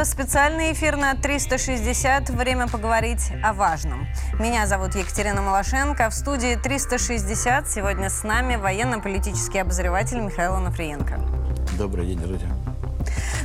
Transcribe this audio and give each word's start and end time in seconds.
Это 0.00 0.08
специальный 0.08 0.72
эфир 0.72 0.96
на 0.96 1.14
360. 1.14 2.30
Время 2.30 2.66
поговорить 2.68 3.32
о 3.42 3.52
важном. 3.52 4.08
Меня 4.38 4.66
зовут 4.66 4.94
Екатерина 4.94 5.42
Малашенко. 5.42 6.08
В 6.08 6.14
студии 6.14 6.56
360 6.56 7.68
сегодня 7.68 8.08
с 8.08 8.22
нами 8.22 8.56
военно-политический 8.56 9.58
обозреватель 9.58 10.20
Михаил 10.20 10.54
Анафриенко. 10.54 11.20
Добрый 11.76 12.06
день, 12.06 12.18
друзья. 12.18 12.48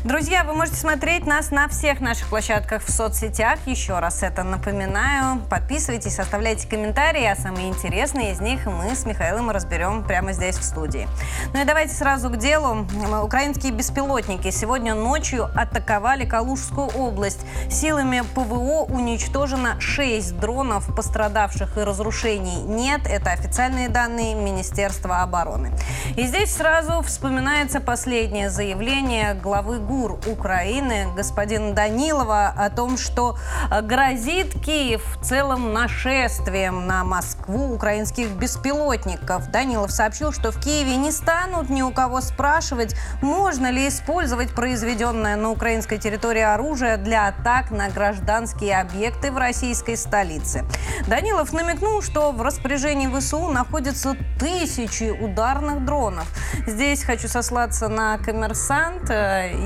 Друзья, 0.06 0.44
вы 0.44 0.54
можете 0.54 0.78
смотреть 0.78 1.26
нас 1.26 1.50
на 1.50 1.68
всех 1.68 2.00
наших 2.00 2.28
площадках 2.28 2.84
в 2.84 2.92
соцсетях. 2.92 3.58
Еще 3.66 3.98
раз 3.98 4.22
это 4.22 4.44
напоминаю. 4.44 5.42
Подписывайтесь, 5.50 6.20
оставляйте 6.20 6.68
комментарии, 6.68 7.26
а 7.26 7.36
самые 7.36 7.70
интересные 7.70 8.34
из 8.34 8.40
них 8.40 8.68
мы 8.68 8.96
с 8.96 9.08
Михаилом 9.08 9.50
разберем 9.50 10.04
прямо 10.04 10.32
здесь 10.32 10.60
в 10.60 10.64
студии. 10.64 11.08
Ну 11.56 11.62
и 11.64 11.66
давайте 11.66 11.96
сразу 11.96 12.30
к 12.30 12.38
делу. 12.38 12.86
Украинские 13.24 13.72
беспилотники 13.72 14.52
сегодня 14.52 14.94
ночью 14.94 15.50
атаковали 15.56 16.24
Калужскую 16.24 16.88
область. 16.90 17.44
Силами 17.72 18.22
ПВО 18.36 18.84
уничтожено 18.84 19.82
6 19.82 20.38
дронов, 20.38 20.86
пострадавших 20.96 21.80
и 21.80 21.82
разрушений 21.82 22.62
нет. 22.62 23.08
Это 23.08 23.32
официальные 23.32 23.90
данные 23.90 24.36
Министерства 24.36 25.24
обороны. 25.24 25.72
И 26.16 26.28
здесь 26.28 26.56
сразу 26.56 27.02
вспоминается 27.02 27.80
последнее 27.80 28.52
заявление 28.52 29.34
главы 29.34 29.80
ГУР 29.96 30.20
Украины 30.28 31.08
господина 31.16 31.74
Данилова 31.74 32.48
о 32.48 32.70
том, 32.70 32.98
что 32.98 33.38
э, 33.72 33.82
грозит 33.82 34.52
Киев 34.62 35.02
в 35.16 35.26
целом 35.26 35.72
нашествием 35.72 36.86
на 36.86 37.06
Москву 37.06 37.74
украинских 37.74 38.32
беспилотников. 38.32 39.50
Данилов 39.52 39.92
сообщил, 39.92 40.34
что 40.34 40.52
в 40.52 40.60
Киеве 40.60 40.98
не 40.98 41.12
станут 41.12 41.70
ни 41.70 41.82
у 41.82 41.92
кого 41.92 42.20
спрашивать, 42.20 42.94
можно 43.22 43.72
ли 43.72 43.88
использовать 43.88 44.54
произведенное 44.54 45.38
на 45.38 45.50
украинской 45.50 45.98
территории 45.98 46.42
оружие 46.42 46.98
для 46.98 47.30
атак 47.30 47.72
на 47.72 47.88
гражданские 47.88 48.82
объекты 48.82 49.32
в 49.32 49.38
российской 49.38 49.96
столице. 49.96 50.66
Данилов 51.08 51.54
намекнул, 51.54 52.02
что 52.02 52.34
в 52.34 52.42
распоряжении 52.42 53.08
ВСУ 53.08 53.48
находятся 53.48 54.18
тысячи 54.40 55.10
ударных 55.10 55.86
дронов. 55.86 56.28
Здесь 56.68 57.04
хочу 57.04 57.30
сослаться 57.30 57.88
на 57.88 58.18
коммерсант. 58.18 59.10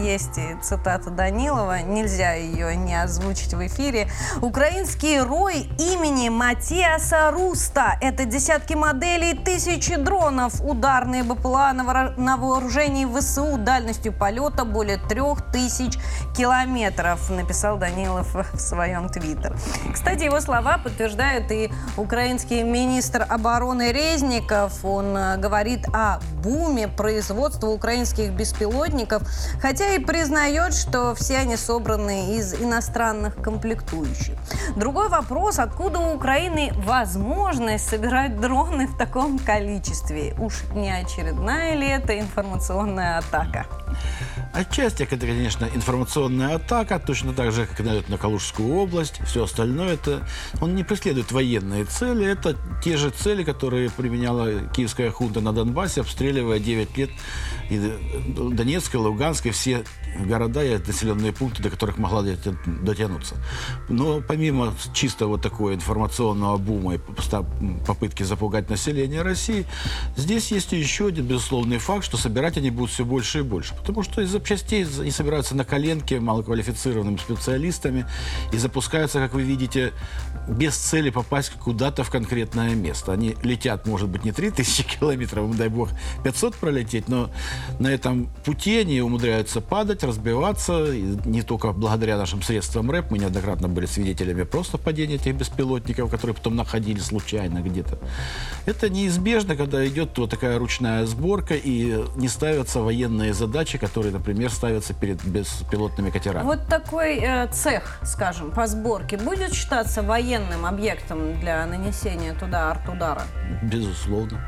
Есть 0.09 0.39
и 0.39 0.55
цитата 0.63 1.11
Данилова, 1.11 1.83
нельзя 1.83 2.33
ее 2.33 2.75
не 2.75 2.99
озвучить 2.99 3.53
в 3.53 3.67
эфире. 3.67 4.09
Украинский 4.41 5.19
рой 5.19 5.69
имени 5.77 6.29
Матиаса 6.29 7.29
Руста. 7.29 7.95
Это 8.01 8.25
десятки 8.25 8.73
моделей, 8.73 9.35
тысячи 9.35 9.97
дронов. 9.97 10.61
Ударные 10.61 11.21
БПЛА 11.21 11.73
на 11.73 12.37
вооружении 12.37 13.05
ВСУ 13.05 13.59
дальностью 13.59 14.11
полета 14.11 14.65
более 14.65 14.97
трех 14.97 15.43
тысяч 15.51 15.99
километров, 16.35 17.29
написал 17.29 17.77
Данилов 17.77 18.33
в 18.53 18.59
своем 18.59 19.09
твиттер. 19.09 19.55
Кстати, 19.93 20.23
его 20.23 20.41
слова 20.41 20.79
подтверждает 20.79 21.51
и 21.51 21.69
украинский 21.97 22.63
министр 22.63 23.27
обороны 23.29 23.91
Резников. 23.91 24.83
Он 24.83 25.15
э, 25.15 25.37
говорит 25.37 25.85
о 25.93 26.19
буме 26.41 26.87
производства 26.87 27.67
украинских 27.67 28.31
беспилотников, 28.31 29.21
хотя 29.61 29.93
и 29.93 29.98
признает, 29.99 30.73
что 30.73 31.15
все 31.15 31.37
они 31.37 31.55
собраны 31.55 32.37
из 32.37 32.53
иностранных 32.53 33.35
комплектующих. 33.35 34.35
Другой 34.75 35.09
вопрос, 35.09 35.59
откуда 35.59 35.99
у 35.99 36.15
Украины 36.15 36.71
возможность 36.85 37.89
собирать 37.89 38.39
дроны 38.39 38.87
в 38.87 38.97
таком 38.97 39.39
количестве? 39.39 40.33
Уж 40.37 40.53
не 40.73 40.91
очередная 40.91 41.75
ли 41.75 41.87
это 41.87 42.19
информационная 42.19 43.19
атака? 43.19 43.65
Отчасти 44.53 45.03
это, 45.03 45.17
конечно, 45.17 45.65
информационная 45.73 46.55
атака, 46.55 46.99
точно 46.99 47.33
так 47.33 47.51
же, 47.51 47.67
как 47.67 47.79
и 47.79 47.83
на 47.83 48.17
Калужскую 48.17 48.75
область. 48.77 49.21
Все 49.25 49.43
остальное 49.43 49.93
это... 49.93 50.27
Он 50.61 50.75
не 50.75 50.83
преследует 50.83 51.31
военные 51.31 51.85
цели, 51.85 52.25
это 52.25 52.55
те 52.83 52.97
же 52.97 53.11
цели, 53.11 53.43
которые 53.43 53.89
применяла 53.89 54.59
киевская 54.69 55.11
хунта 55.11 55.41
на 55.41 55.53
Донбассе, 55.53 56.01
обстреливая 56.01 56.59
9 56.59 56.97
лет 56.97 57.09
и 57.69 57.77
Донецкой, 58.51 58.99
Луганской, 58.99 59.51
все 59.51 59.83
города 60.25 60.63
и 60.63 60.77
населенные 60.77 61.31
пункты, 61.31 61.61
до 61.63 61.69
которых 61.69 61.97
могла 61.97 62.23
дотянуться. 62.23 63.35
Но 63.87 64.21
помимо 64.21 64.73
чисто 64.93 65.27
вот 65.27 65.41
такого 65.41 65.73
информационного 65.73 66.57
бума 66.57 66.95
и 66.95 66.99
попытки 67.85 68.23
запугать 68.23 68.69
население 68.69 69.21
России, 69.21 69.65
здесь 70.15 70.51
есть 70.51 70.71
еще 70.71 71.07
один 71.07 71.25
безусловный 71.25 71.77
факт, 71.77 72.03
что 72.03 72.17
собирать 72.17 72.57
они 72.57 72.71
будут 72.71 72.91
все 72.91 73.05
больше 73.05 73.39
и 73.39 73.41
больше. 73.43 73.75
Потому 73.75 74.03
что 74.03 74.21
из 74.21 74.29
запчастей 74.29 74.85
они 74.99 75.11
собираются 75.11 75.55
на 75.55 75.63
коленке 75.63 76.19
малоквалифицированными 76.19 77.17
специалистами 77.17 78.05
и 78.51 78.57
запускаются, 78.57 79.19
как 79.19 79.33
вы 79.33 79.43
видите, 79.43 79.93
без 80.47 80.75
цели 80.75 81.09
попасть 81.09 81.51
куда-то 81.51 82.03
в 82.03 82.09
конкретное 82.09 82.75
место. 82.75 83.13
Они 83.13 83.35
летят, 83.43 83.85
может 83.85 84.09
быть, 84.09 84.25
не 84.25 84.31
3000 84.31 84.83
километров, 84.99 85.55
дай 85.55 85.69
бог, 85.69 85.89
500 86.23 86.55
пролететь, 86.55 87.07
но 87.07 87.29
на 87.79 87.87
этом 87.87 88.27
пути 88.43 88.77
они 88.77 89.01
умудряются 89.01 89.61
падать, 89.61 89.78
разбиваться. 90.03 90.91
И 90.91 91.01
не 91.25 91.41
только 91.41 91.71
благодаря 91.71 92.17
нашим 92.17 92.41
средствам 92.41 92.91
РЭП, 92.91 93.11
мы 93.11 93.19
неоднократно 93.19 93.67
были 93.67 93.85
свидетелями 93.85 94.43
просто 94.43 94.77
падения 94.77 95.15
этих 95.15 95.35
беспилотников, 95.35 96.09
которые 96.11 96.35
потом 96.35 96.55
находили 96.55 96.99
случайно 96.99 97.59
где-то. 97.59 97.97
Это 98.65 98.89
неизбежно, 98.89 99.55
когда 99.55 99.85
идет 99.87 100.17
вот 100.17 100.29
такая 100.29 100.59
ручная 100.59 101.05
сборка 101.05 101.55
и 101.55 102.03
не 102.15 102.27
ставятся 102.27 102.81
военные 102.81 103.33
задачи, 103.33 103.77
которые, 103.77 104.11
например, 104.11 104.51
ставятся 104.51 104.93
перед 104.93 105.23
беспилотными 105.25 106.09
катерами. 106.09 106.45
Вот 106.45 106.67
такой 106.67 107.19
э, 107.19 107.47
цех, 107.51 107.99
скажем, 108.03 108.51
по 108.51 108.67
сборке 108.67 109.17
будет 109.17 109.53
считаться 109.53 110.01
военным 110.01 110.65
объектом 110.65 111.39
для 111.39 111.65
нанесения 111.65 112.33
туда 112.33 112.71
арт-удара? 112.71 113.23
Безусловно. 113.63 114.39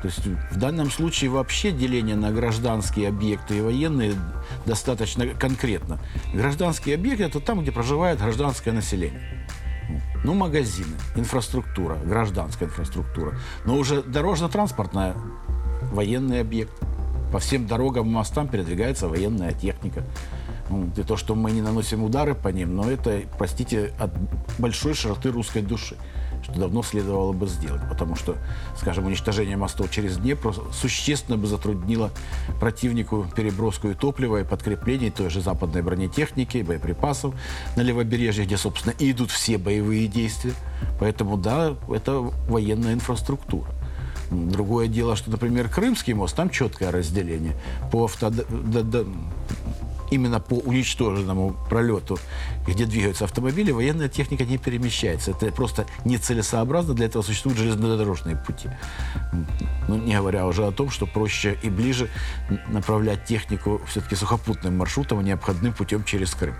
То 0.00 0.06
есть 0.06 0.20
в 0.24 0.56
данном 0.56 0.90
случае 0.90 1.30
вообще 1.30 1.72
деление 1.72 2.14
на 2.14 2.30
гражданские 2.30 3.08
объекты 3.08 3.58
и 3.58 3.60
военные 3.60 4.14
достаточно 4.64 5.26
конкретно. 5.26 5.98
Гражданский 6.32 6.92
объект– 6.92 7.20
это 7.22 7.40
там, 7.40 7.62
где 7.62 7.72
проживает 7.72 8.20
гражданское 8.20 8.70
население. 8.70 9.20
Ну, 10.22 10.34
магазины, 10.34 10.94
инфраструктура, 11.16 11.96
гражданская 11.96 12.68
инфраструктура. 12.68 13.34
Но 13.64 13.76
уже 13.76 14.02
дорожно-транспортная 14.02 15.16
военный 15.92 16.40
объект. 16.40 16.72
По 17.32 17.40
всем 17.40 17.66
дорогам 17.66 18.06
и 18.06 18.10
мостам 18.10 18.48
передвигается 18.48 19.08
военная 19.08 19.52
техника. 19.52 20.04
Ну, 20.70 20.90
и 20.96 21.02
то, 21.02 21.16
что 21.16 21.34
мы 21.34 21.50
не 21.50 21.60
наносим 21.60 22.04
удары 22.04 22.34
по 22.34 22.48
ним, 22.48 22.76
но 22.76 22.90
это, 22.90 23.22
простите, 23.36 23.92
от 23.98 24.10
большой 24.58 24.94
широты 24.94 25.30
русской 25.30 25.62
души 25.62 25.96
что 26.50 26.60
давно 26.60 26.82
следовало 26.82 27.32
бы 27.32 27.46
сделать, 27.46 27.82
потому 27.88 28.16
что, 28.16 28.36
скажем, 28.76 29.06
уничтожение 29.06 29.56
мостов 29.56 29.90
через 29.90 30.16
Днепр 30.16 30.54
существенно 30.72 31.36
бы 31.36 31.46
затруднило 31.46 32.10
противнику 32.60 33.26
переброску 33.34 33.88
и 33.88 33.94
топлива, 33.94 34.40
и 34.40 34.44
подкреплений 34.44 35.10
той 35.10 35.30
же 35.30 35.40
западной 35.40 35.82
бронетехники, 35.82 36.62
боеприпасов 36.62 37.34
на 37.76 37.82
левобережье, 37.82 38.44
где, 38.44 38.56
собственно, 38.56 38.94
и 38.98 39.10
идут 39.10 39.30
все 39.30 39.58
боевые 39.58 40.08
действия. 40.08 40.54
Поэтому, 41.00 41.36
да, 41.36 41.76
это 41.88 42.20
военная 42.48 42.94
инфраструктура. 42.94 43.68
Другое 44.30 44.88
дело, 44.88 45.16
что, 45.16 45.30
например, 45.30 45.70
Крымский 45.70 46.12
мост, 46.12 46.36
там 46.36 46.50
четкое 46.50 46.90
разделение 46.90 47.54
по 47.90 48.04
авто 48.04 48.30
именно 50.10 50.40
по 50.40 50.54
уничтоженному 50.54 51.56
пролету, 51.68 52.18
где 52.66 52.84
двигаются 52.84 53.24
автомобили, 53.24 53.70
военная 53.70 54.08
техника 54.08 54.44
не 54.44 54.58
перемещается. 54.58 55.30
Это 55.30 55.50
просто 55.52 55.86
нецелесообразно, 56.04 56.94
для 56.94 57.06
этого 57.06 57.22
существуют 57.22 57.58
железнодорожные 57.58 58.36
пути. 58.36 58.70
Ну, 59.88 59.96
не 59.96 60.14
говоря 60.16 60.46
уже 60.46 60.66
о 60.66 60.72
том, 60.72 60.90
что 60.90 61.06
проще 61.06 61.58
и 61.62 61.70
ближе 61.70 62.08
направлять 62.68 63.24
технику 63.24 63.80
все-таки 63.86 64.14
сухопутным 64.14 64.76
маршрутом, 64.76 65.18
а 65.18 65.22
не 65.22 65.32
обходным 65.32 65.72
путем 65.72 66.04
через 66.04 66.34
Крым. 66.34 66.54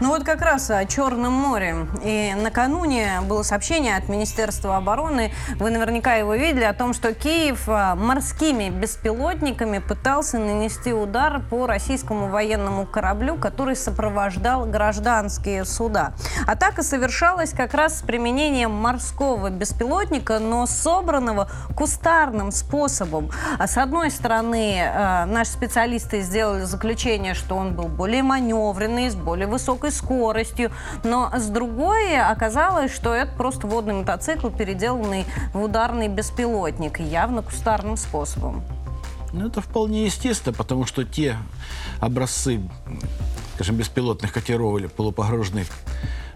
Ну 0.00 0.08
вот 0.08 0.24
как 0.24 0.40
раз 0.42 0.70
о 0.70 0.84
Черном 0.86 1.32
море. 1.32 1.86
И 2.04 2.34
накануне 2.40 3.20
было 3.28 3.42
сообщение 3.42 3.96
от 3.96 4.08
Министерства 4.08 4.76
обороны, 4.76 5.32
вы 5.56 5.70
наверняка 5.70 6.14
его 6.14 6.34
видели, 6.34 6.64
о 6.64 6.74
том, 6.74 6.94
что 6.94 7.12
Киев 7.12 7.68
а, 7.68 7.94
морскими 7.94 8.70
беспилотниками 8.70 9.78
пытался 9.78 10.38
нанести 10.38 10.92
удар 10.92 11.40
по 11.50 11.66
российскому 11.66 12.28
военному 12.28 12.86
кораблю, 12.90 13.36
который 13.36 13.76
сопровождал 13.76 14.66
гражданские 14.66 15.64
суда. 15.64 16.12
Атака 16.46 16.82
совершалась 16.82 17.52
как 17.52 17.74
раз 17.74 17.98
с 17.98 18.02
применением 18.02 18.72
морского 18.72 19.50
беспилотника, 19.50 20.38
но 20.38 20.66
собранного 20.66 21.48
кустарным 21.76 22.50
способом. 22.52 23.30
А 23.58 23.66
с 23.66 23.76
одной 23.76 24.10
стороны, 24.10 24.78
э, 24.78 25.24
наши 25.26 25.50
специалисты 25.50 26.20
сделали 26.20 26.64
заключение, 26.64 27.34
что 27.34 27.56
он 27.56 27.74
был 27.74 27.88
более 27.88 28.22
маневренный, 28.22 29.10
с 29.10 29.14
более 29.14 29.46
высокой 29.46 29.92
скоростью, 29.92 30.70
но 31.04 31.30
с 31.34 31.46
другой 31.46 32.20
оказалось, 32.20 32.94
что 32.94 33.14
это 33.14 33.32
просто 33.36 33.66
водный 33.66 33.94
мотоцикл, 33.94 34.48
переделанный 34.48 35.26
в 35.52 35.62
ударный 35.62 36.08
беспилотник, 36.08 37.00
явно 37.00 37.42
кустарным 37.42 37.96
способом. 37.96 38.62
Ну, 39.32 39.46
это 39.46 39.60
вполне 39.60 40.06
естественно, 40.06 40.54
потому 40.54 40.86
что 40.86 41.04
те 41.04 41.36
образцы 42.00 42.60
скажем, 43.58 43.74
беспилотных 43.74 44.32
катеров 44.32 44.78
или 44.78 44.86
полупогруженных 44.86 45.66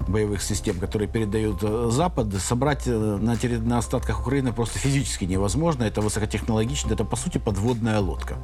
боевых 0.08 0.42
систем, 0.42 0.80
которые 0.80 1.08
передают 1.08 1.58
э, 1.62 1.88
Запад, 1.92 2.34
собрать 2.34 2.82
э, 2.86 2.90
на, 2.90 3.36
на 3.60 3.78
остатках 3.78 4.20
Украины 4.20 4.52
просто 4.52 4.80
физически 4.80 5.24
невозможно. 5.24 5.84
Это 5.84 6.00
высокотехнологично, 6.00 6.92
это, 6.92 7.04
по 7.04 7.14
сути, 7.14 7.38
подводная 7.38 8.00
лодка. 8.00 8.38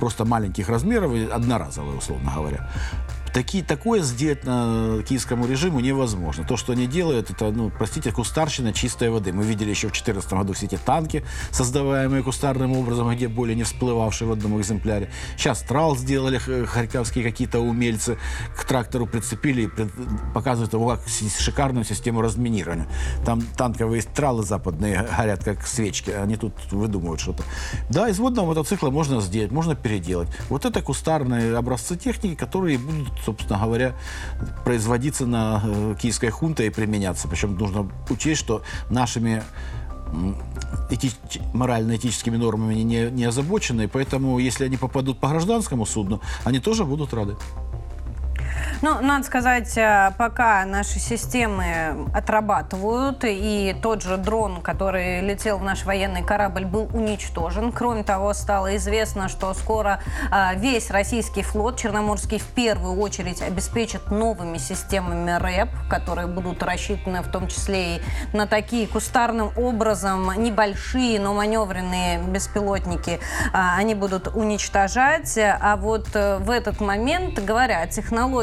Просто 0.00 0.24
маленьких 0.24 0.68
размеров 0.68 1.14
и 1.14 1.24
одноразовая, 1.26 1.98
условно 1.98 2.32
говоря. 2.34 2.68
Такие, 3.32 3.62
такое 3.62 4.02
сделать 4.02 4.44
на 4.44 5.02
киевскому 5.08 5.46
режиму 5.46 5.80
невозможно. 5.80 6.44
То, 6.44 6.56
что 6.56 6.72
они 6.72 6.86
делают, 6.86 7.30
это, 7.30 7.50
ну, 7.50 7.70
простите, 7.70 8.12
кустарщина 8.12 8.72
чистой 8.72 9.10
воды. 9.10 9.32
Мы 9.32 9.44
видели 9.44 9.70
еще 9.70 9.88
в 9.88 9.92
2014 9.92 10.32
году 10.32 10.52
все 10.52 10.66
эти 10.66 10.76
танки, 10.76 11.24
создаваемые 11.50 12.22
кустарным 12.22 12.72
образом, 12.76 13.10
где 13.14 13.28
более 13.28 13.54
не 13.54 13.62
всплывавшие 13.62 14.28
в 14.28 14.32
одном 14.32 14.60
экземпляре. 14.60 15.10
Сейчас 15.36 15.60
трал 15.60 15.96
сделали 15.96 16.38
харьковские 16.38 17.24
какие-то 17.24 17.60
умельцы, 17.60 18.18
к 18.56 18.64
трактору 18.64 19.06
прицепили 19.06 19.62
и 19.62 19.68
показывают 20.34 20.72
его 20.72 20.88
как 20.88 21.00
шикарную 21.38 21.84
систему 21.84 22.22
разминирования. 22.22 22.86
Там 23.24 23.42
танковые 23.42 24.02
тралы 24.02 24.42
западные 24.42 25.06
горят 25.16 25.44
как 25.44 25.66
свечки, 25.66 26.10
они 26.10 26.36
тут 26.36 26.52
выдумывают 26.72 27.20
что-то. 27.20 27.44
Да, 27.88 28.08
из 28.08 28.18
водного 28.18 28.46
мотоцикла 28.46 28.90
можно 28.90 29.20
сделать, 29.20 29.52
можно 29.52 29.74
переделать. 29.74 30.28
Вот 30.48 30.64
это 30.64 30.82
кустарные 30.82 31.56
образцы 31.56 31.96
техники, 31.96 32.34
которые 32.34 32.78
будут 32.78 33.19
собственно 33.24 33.58
говоря, 33.58 33.94
производиться 34.64 35.26
на 35.26 35.62
э, 35.64 35.94
киевской 36.00 36.30
хунте 36.30 36.66
и 36.66 36.70
применяться. 36.70 37.28
Причем 37.28 37.56
нужно 37.56 37.90
учесть, 38.08 38.40
что 38.40 38.62
нашими 38.90 39.42
эти, 40.90 41.12
морально-этическими 41.54 42.36
нормами 42.36 42.74
не, 42.74 43.10
не 43.10 43.24
озабочены, 43.24 43.88
поэтому 43.88 44.38
если 44.38 44.64
они 44.64 44.76
попадут 44.76 45.20
по 45.20 45.28
гражданскому 45.28 45.86
судну, 45.86 46.20
они 46.44 46.58
тоже 46.58 46.84
будут 46.84 47.14
рады. 47.14 47.36
Ну, 48.82 49.00
надо 49.02 49.24
сказать, 49.26 49.76
э, 49.76 50.12
пока 50.16 50.64
наши 50.64 50.98
системы 50.98 52.08
отрабатывают, 52.14 53.24
и 53.24 53.76
тот 53.82 54.02
же 54.02 54.16
дрон, 54.16 54.62
который 54.62 55.20
летел 55.20 55.58
в 55.58 55.62
наш 55.62 55.84
военный 55.84 56.22
корабль, 56.22 56.64
был 56.64 56.88
уничтожен. 56.94 57.72
Кроме 57.72 58.04
того, 58.04 58.32
стало 58.32 58.76
известно, 58.76 59.28
что 59.28 59.52
скоро 59.52 60.00
э, 60.32 60.56
весь 60.56 60.90
российский 60.90 61.42
флот 61.42 61.76
Черноморский 61.76 62.38
в 62.38 62.46
первую 62.46 62.98
очередь 62.98 63.42
обеспечит 63.42 64.10
новыми 64.10 64.56
системами 64.56 65.30
РЭП, 65.30 65.68
которые 65.90 66.26
будут 66.26 66.62
рассчитаны 66.62 67.20
в 67.22 67.30
том 67.30 67.48
числе 67.48 67.96
и 67.96 68.02
на 68.32 68.46
такие 68.46 68.86
кустарным 68.86 69.50
образом 69.56 70.32
небольшие, 70.42 71.20
но 71.20 71.34
маневренные 71.34 72.18
беспилотники. 72.18 73.20
Э, 73.52 73.76
они 73.76 73.94
будут 73.94 74.28
уничтожать. 74.28 75.38
А 75.38 75.76
вот 75.76 76.08
в 76.14 76.50
этот 76.50 76.80
момент, 76.80 77.38
говоря 77.44 77.82
о 77.82 77.86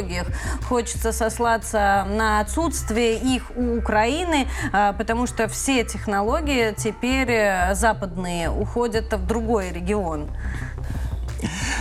технологиях, 0.07 0.27
хочется 0.68 1.12
сослаться 1.12 2.06
на 2.09 2.39
отсутствие 2.39 3.18
их 3.18 3.51
у 3.56 3.77
Украины, 3.77 4.48
а, 4.71 4.94
потому 4.94 5.27
что 5.27 5.48
все 5.48 5.83
технологии 5.83 6.74
теперь 6.75 7.31
э, 7.31 7.75
западные 7.75 8.50
уходят 8.50 9.13
в 9.13 9.25
другой 9.25 9.71
регион. 9.71 10.30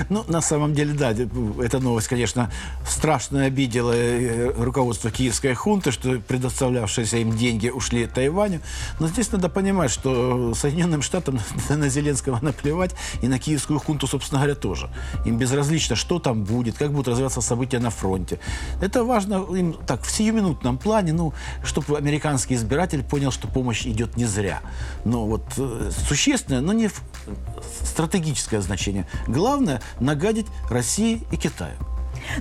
Ну, 0.08 0.24
на 0.28 0.40
самом 0.40 0.74
деле, 0.74 0.92
да, 0.94 1.12
эта 1.12 1.78
новость, 1.78 2.08
конечно, 2.08 2.50
страшно 2.86 3.44
обидела 3.44 3.92
э, 3.92 4.52
руководство 4.56 5.10
киевской 5.10 5.54
хунты, 5.54 5.90
что 5.90 6.20
предоставлявшиеся 6.20 7.18
им 7.18 7.36
деньги 7.36 7.68
ушли 7.68 8.06
Тайваню. 8.06 8.60
Но 9.00 9.08
здесь 9.08 9.30
надо 9.32 9.48
понимать, 9.48 9.90
что 9.90 10.54
Соединенным 10.54 11.02
Штатам 11.02 11.40
на 11.68 11.88
Зеленского 11.88 12.38
наплевать, 12.42 12.94
и 13.22 13.28
на 13.28 13.38
киевскую 13.38 13.78
хунту, 13.78 14.06
собственно 14.06 14.40
говоря, 14.40 14.54
тоже. 14.54 14.90
Им 15.24 15.38
безразлично, 15.38 15.96
что 15.96 16.18
там 16.18 16.44
будет, 16.44 16.76
как 16.76 16.92
будут 16.92 17.08
развиваться 17.08 17.40
события 17.40 17.78
на 17.78 17.90
фронте. 17.90 18.38
Это 18.80 19.04
важно 19.04 19.46
им 19.56 19.74
так 19.86 20.02
в 20.02 20.10
сиюминутном 20.10 20.78
плане, 20.78 21.12
ну, 21.12 21.32
чтобы 21.64 21.96
американский 21.96 22.54
избиратель 22.54 23.02
понял, 23.02 23.30
что 23.30 23.48
помощь 23.48 23.86
идет 23.86 24.16
не 24.16 24.24
зря. 24.24 24.60
Но 25.04 25.26
вот 25.26 25.44
э, 25.56 25.90
существенное, 26.08 26.60
но 26.60 26.72
не 26.72 26.90
стратегическое 27.82 28.60
значение. 28.60 29.06
Главное– 29.26 29.80
нагадить 30.00 30.46
России 30.68 31.22
и 31.30 31.36
Китаю. 31.36 31.76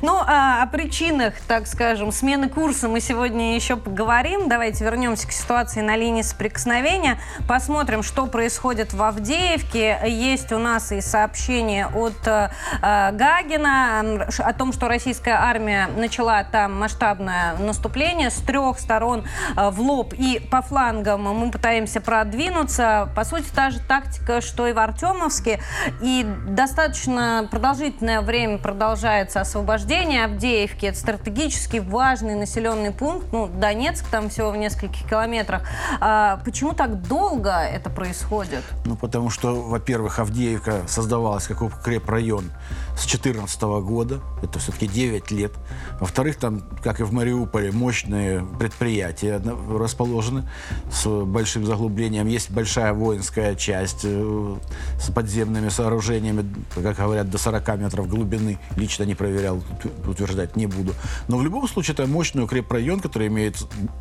Ну, 0.02 0.22
а, 0.26 0.64
о 0.64 0.68
причинах, 0.68 1.34
так 1.48 1.68
скажем, 1.68 2.12
смены 2.12 2.50
курса 2.50 2.88
мы 2.88 3.00
сегодня 3.00 3.56
еще 3.56 3.76
поговорим. 3.76 4.50
Давайте 4.50 4.84
вернемся 4.84 5.28
к 5.28 5.32
ситуации 5.32 5.82
на 5.82 5.96
линии 5.96 6.22
соприкосновения. 6.22 7.20
Посмотрим, 7.48 8.04
что 8.04 8.26
происходит 8.26 8.94
в 8.94 9.02
Авдеевке. 9.02 10.00
Есть 10.06 10.52
у 10.52 10.58
нас 10.58 10.92
и 10.92 11.02
сообщение 11.02 11.88
от 11.88 12.28
э, 12.28 12.50
Гагина 12.82 14.26
о 14.40 14.54
том, 14.54 14.74
что 14.74 14.88
российская 14.88 15.36
армия 15.36 15.88
начала 15.96 16.44
там 16.44 16.80
масштабное 16.80 17.56
наступление 17.58 18.30
с 18.30 18.38
трех 18.38 18.80
сторон 18.80 19.24
э, 19.56 19.70
в 19.70 19.80
лоб 19.80 20.14
и 20.14 20.40
по 20.52 20.62
флангам 20.62 21.24
мы 21.24 21.52
пытаемся 21.52 22.02
продвинуться. 22.02 23.10
По 23.16 23.24
сути, 23.24 23.46
та 23.54 23.70
же 23.70 23.80
тактика, 23.80 24.42
что 24.42 24.68
и 24.68 24.74
в 24.74 24.80
Артемовске. 24.80 25.60
И 26.02 26.26
достаточно 26.48 27.48
продолжительное 27.50 28.22
время 28.22 28.58
продолжается 28.58 29.42
освобождение 29.42 29.75
освобождение 29.76 30.24
Авдеевки. 30.24 30.86
Это 30.86 30.98
стратегически 30.98 31.78
важный 31.78 32.36
населенный 32.36 32.92
пункт. 32.92 33.28
Ну, 33.34 33.48
Донецк 33.48 34.08
там 34.08 34.30
всего 34.30 34.52
в 34.52 34.58
нескольких 34.58 35.08
километрах. 35.08 35.64
А 36.00 36.40
почему 36.46 36.74
так 36.74 37.02
долго 37.02 37.52
это 37.52 37.90
происходит? 37.90 38.64
Ну, 38.86 38.96
потому 38.96 39.30
что, 39.30 39.54
во-первых, 39.54 40.20
Авдеевка 40.20 40.84
создавалась 40.88 41.48
как 41.48 41.62
укрепрайон 41.62 42.52
с 42.96 43.06
2014 43.06 43.62
года. 43.84 44.22
Это 44.42 44.60
все-таки 44.60 44.88
9 44.88 45.32
лет. 45.32 45.52
Во-вторых, 46.00 46.38
там, 46.38 46.62
как 46.82 47.02
и 47.02 47.04
в 47.04 47.12
Мариуполе, 47.12 47.72
мощные 47.74 48.46
предприятия 48.58 49.42
расположены 49.70 50.48
с 50.90 51.06
большим 51.26 51.66
заглублением. 51.66 52.28
Есть 52.28 52.50
большая 52.50 52.94
воинская 52.94 53.56
часть 53.56 54.02
э, 54.04 54.56
с 55.02 55.12
подземными 55.12 55.68
сооружениями, 55.68 56.46
как 56.74 56.96
говорят, 56.96 57.30
до 57.30 57.38
40 57.38 57.78
метров 57.78 58.08
глубины. 58.08 58.58
Лично 58.78 59.04
не 59.04 59.16
проверял 59.16 59.62
утверждать 60.08 60.56
не 60.56 60.68
буду. 60.68 60.94
Но 61.28 61.38
в 61.38 61.44
любом 61.44 61.68
случае 61.68 61.94
это 61.94 62.08
мощный 62.08 62.44
укрепрайон, 62.44 63.00
который 63.00 63.28
имеет 63.28 63.56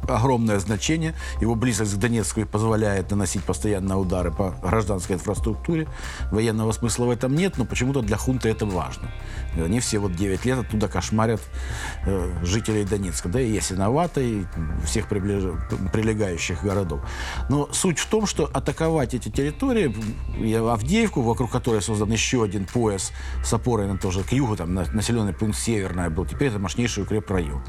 огромное 0.09 0.59
значение. 0.59 1.15
Его 1.41 1.55
близость 1.55 1.95
к 1.95 1.99
Донецку 1.99 2.45
позволяет 2.47 3.11
наносить 3.11 3.43
постоянно 3.45 3.99
удары 3.99 4.31
по 4.31 4.55
гражданской 4.63 5.17
инфраструктуре. 5.17 5.87
Военного 6.31 6.73
смысла 6.73 7.07
в 7.07 7.11
этом 7.11 7.35
нет, 7.35 7.59
но 7.59 7.65
почему-то 7.65 8.03
для 8.03 8.17
хунты 8.17 8.49
это 8.49 8.67
важно. 8.67 9.11
Они 9.57 9.81
все 9.81 9.99
вот 9.99 10.15
9 10.15 10.45
лет 10.45 10.59
оттуда 10.59 10.89
кошмарят 10.89 11.41
э, 12.07 12.35
жителей 12.43 12.85
Донецка, 12.85 13.29
да, 13.29 13.41
и 13.41 13.53
Ясиновата, 13.53 14.21
и 14.21 14.45
всех 14.85 15.09
приближ... 15.09 15.45
прилегающих 15.93 16.63
городов. 16.63 17.01
Но 17.49 17.69
суть 17.73 17.99
в 17.99 18.07
том, 18.09 18.27
что 18.27 18.51
атаковать 18.53 19.15
эти 19.15 19.29
территории, 19.29 19.95
Авдеевку, 20.71 21.23
вокруг 21.23 21.51
которой 21.51 21.83
создан 21.83 22.11
еще 22.11 22.43
один 22.43 22.65
пояс 22.67 23.13
с 23.45 23.53
опорой 23.53 23.87
на 23.87 23.99
тоже 23.99 24.23
к 24.23 24.33
югу, 24.33 24.57
там, 24.57 24.75
на 24.75 24.85
населенный 24.93 25.33
пункт 25.33 25.54
Северная 25.55 26.11
был, 26.11 26.27
теперь 26.27 26.49
это 26.49 26.59
мощнейший 26.59 27.05
укрепрайон. 27.05 27.63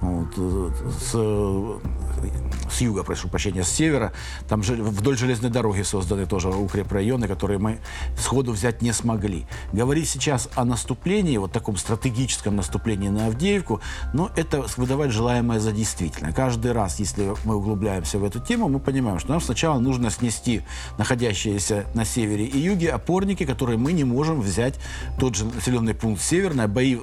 Вот. 0.00 0.28
Э, 0.36 0.70
с, 1.00 2.72
с 2.72 2.80
юга, 2.80 3.04
прошу 3.04 3.28
прощения, 3.28 3.64
с 3.64 3.68
севера, 3.68 4.12
там 4.48 4.62
же, 4.62 4.74
вдоль 4.74 5.16
железной 5.16 5.50
дороги 5.50 5.82
созданы 5.82 6.26
тоже 6.26 6.48
укрепрайоны, 6.48 7.28
которые 7.28 7.58
мы 7.58 7.78
сходу 8.18 8.52
взять 8.52 8.82
не 8.82 8.92
смогли. 8.92 9.46
Говорить 9.72 10.08
сейчас 10.08 10.48
о 10.54 10.64
наступлении, 10.64 11.36
вот 11.36 11.52
таком 11.52 11.76
стратегическом 11.76 12.56
наступлении 12.56 13.08
на 13.08 13.26
Авдеевку, 13.26 13.80
но 14.12 14.30
это 14.36 14.64
выдавать 14.76 15.10
желаемое 15.10 15.60
за 15.60 15.72
действительное. 15.72 16.32
Каждый 16.32 16.72
раз, 16.72 16.98
если 16.98 17.34
мы 17.44 17.56
углубляемся 17.56 18.18
в 18.18 18.24
эту 18.24 18.40
тему, 18.40 18.68
мы 18.68 18.80
понимаем, 18.80 19.18
что 19.18 19.30
нам 19.30 19.40
сначала 19.40 19.78
нужно 19.78 20.10
снести 20.10 20.62
находящиеся 20.98 21.86
на 21.94 22.04
севере 22.04 22.44
и 22.44 22.58
юге 22.58 22.90
опорники, 22.90 23.44
которые 23.44 23.78
мы 23.78 23.92
не 23.92 24.04
можем 24.04 24.40
взять 24.40 24.74
тот 25.18 25.34
же 25.34 25.44
населенный 25.44 25.94
пункт 25.94 26.22
Северная. 26.22 26.68
Бои 26.68 26.98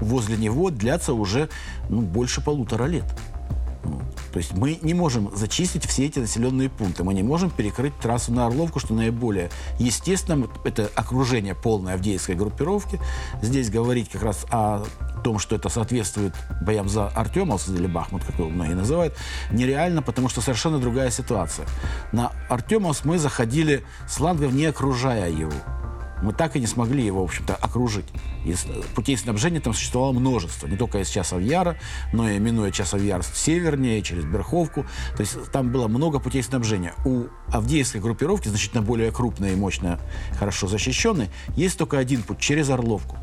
возле 0.00 0.36
него 0.36 0.70
длятся 0.70 1.14
уже 1.14 1.48
ну, 1.88 2.00
больше 2.00 2.40
полутора 2.40 2.84
лет. 2.84 3.04
То 4.32 4.38
есть 4.38 4.52
мы 4.52 4.78
не 4.82 4.94
можем 4.94 5.34
зачистить 5.34 5.84
все 5.86 6.06
эти 6.06 6.18
населенные 6.18 6.68
пункты. 6.68 7.02
Мы 7.02 7.14
не 7.14 7.22
можем 7.22 7.50
перекрыть 7.50 7.96
трассу 7.98 8.32
на 8.32 8.46
Орловку, 8.46 8.78
что 8.78 8.94
наиболее 8.94 9.50
естественно. 9.78 10.48
Это 10.64 10.90
окружение 10.94 11.54
полной 11.54 11.94
авдеевской 11.94 12.36
группировки. 12.36 13.00
Здесь 13.42 13.70
говорить 13.70 14.08
как 14.08 14.22
раз 14.22 14.46
о 14.50 14.84
том, 15.24 15.38
что 15.38 15.56
это 15.56 15.68
соответствует 15.68 16.34
боям 16.62 16.88
за 16.88 17.08
Артемовск 17.08 17.68
или 17.70 17.86
Бахмут, 17.86 18.24
как 18.24 18.38
его 18.38 18.48
многие 18.48 18.74
называют, 18.74 19.14
нереально, 19.50 20.00
потому 20.00 20.28
что 20.28 20.40
совершенно 20.40 20.78
другая 20.78 21.10
ситуация. 21.10 21.66
На 22.12 22.32
Артемовск 22.48 23.04
мы 23.04 23.18
заходили 23.18 23.84
с 24.08 24.16
флангов, 24.16 24.52
не 24.52 24.66
окружая 24.66 25.30
его 25.30 25.52
мы 26.22 26.32
так 26.32 26.56
и 26.56 26.60
не 26.60 26.66
смогли 26.66 27.04
его, 27.04 27.22
в 27.22 27.24
общем-то, 27.24 27.54
окружить. 27.54 28.06
И 28.44 28.54
путей 28.94 29.16
снабжения 29.16 29.60
там 29.60 29.74
существовало 29.74 30.12
множество. 30.12 30.66
Не 30.66 30.76
только 30.76 30.98
из 30.98 31.08
Часов 31.08 31.40
Яра, 31.40 31.76
но 32.12 32.28
и 32.28 32.38
минуя 32.38 32.70
Часов 32.70 33.02
Яр 33.02 33.22
севернее, 33.22 34.02
через 34.02 34.24
Берховку. 34.24 34.86
То 35.16 35.20
есть 35.20 35.50
там 35.52 35.70
было 35.70 35.88
много 35.88 36.20
путей 36.20 36.42
снабжения. 36.42 36.94
У 37.04 37.24
Авдеевской 37.48 38.00
группировки, 38.00 38.48
значительно 38.48 38.82
более 38.82 39.10
крупной 39.12 39.52
и 39.52 39.56
мощной, 39.56 39.96
хорошо 40.38 40.66
защищенной, 40.66 41.30
есть 41.56 41.78
только 41.78 41.98
один 41.98 42.22
путь– 42.22 42.38
через 42.40 42.70
Орловку. 42.70 43.16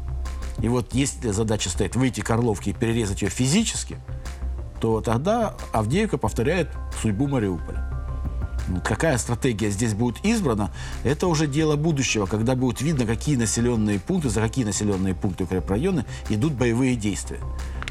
И 0.62 0.70
вот 0.70 0.94
если 0.94 1.32
задача 1.32 1.70
стоит 1.70 1.96
выйти 1.96 2.22
к 2.22 2.30
Орловке 2.32 2.72
и 2.72 2.74
перерезать 2.74 3.22
ее 3.22 3.30
физически, 3.30 3.98
то 4.82 5.02
тогда 5.02 5.56
Авдеевка 5.72 6.18
повторяет 6.18 6.70
судьбу 7.02 7.28
Мариуполя. 7.28 7.87
Какая 8.84 9.18
стратегия 9.18 9.70
здесь 9.70 9.94
будет 9.94 10.24
избрана, 10.26 10.72
это 11.04 11.28
уже 11.28 11.48
дело 11.48 11.76
будущего, 11.76 12.26
когда 12.26 12.56
будет 12.56 12.82
видно, 12.82 13.06
какие 13.06 13.36
населенные 13.36 14.00
пункты, 14.00 14.30
за 14.30 14.42
какие 14.42 14.66
населенные 14.66 15.16
пункты 15.16 15.46
укрепрайоны 15.46 16.06
идут 16.30 16.54
боевые 16.54 16.96
действия. 16.96 17.40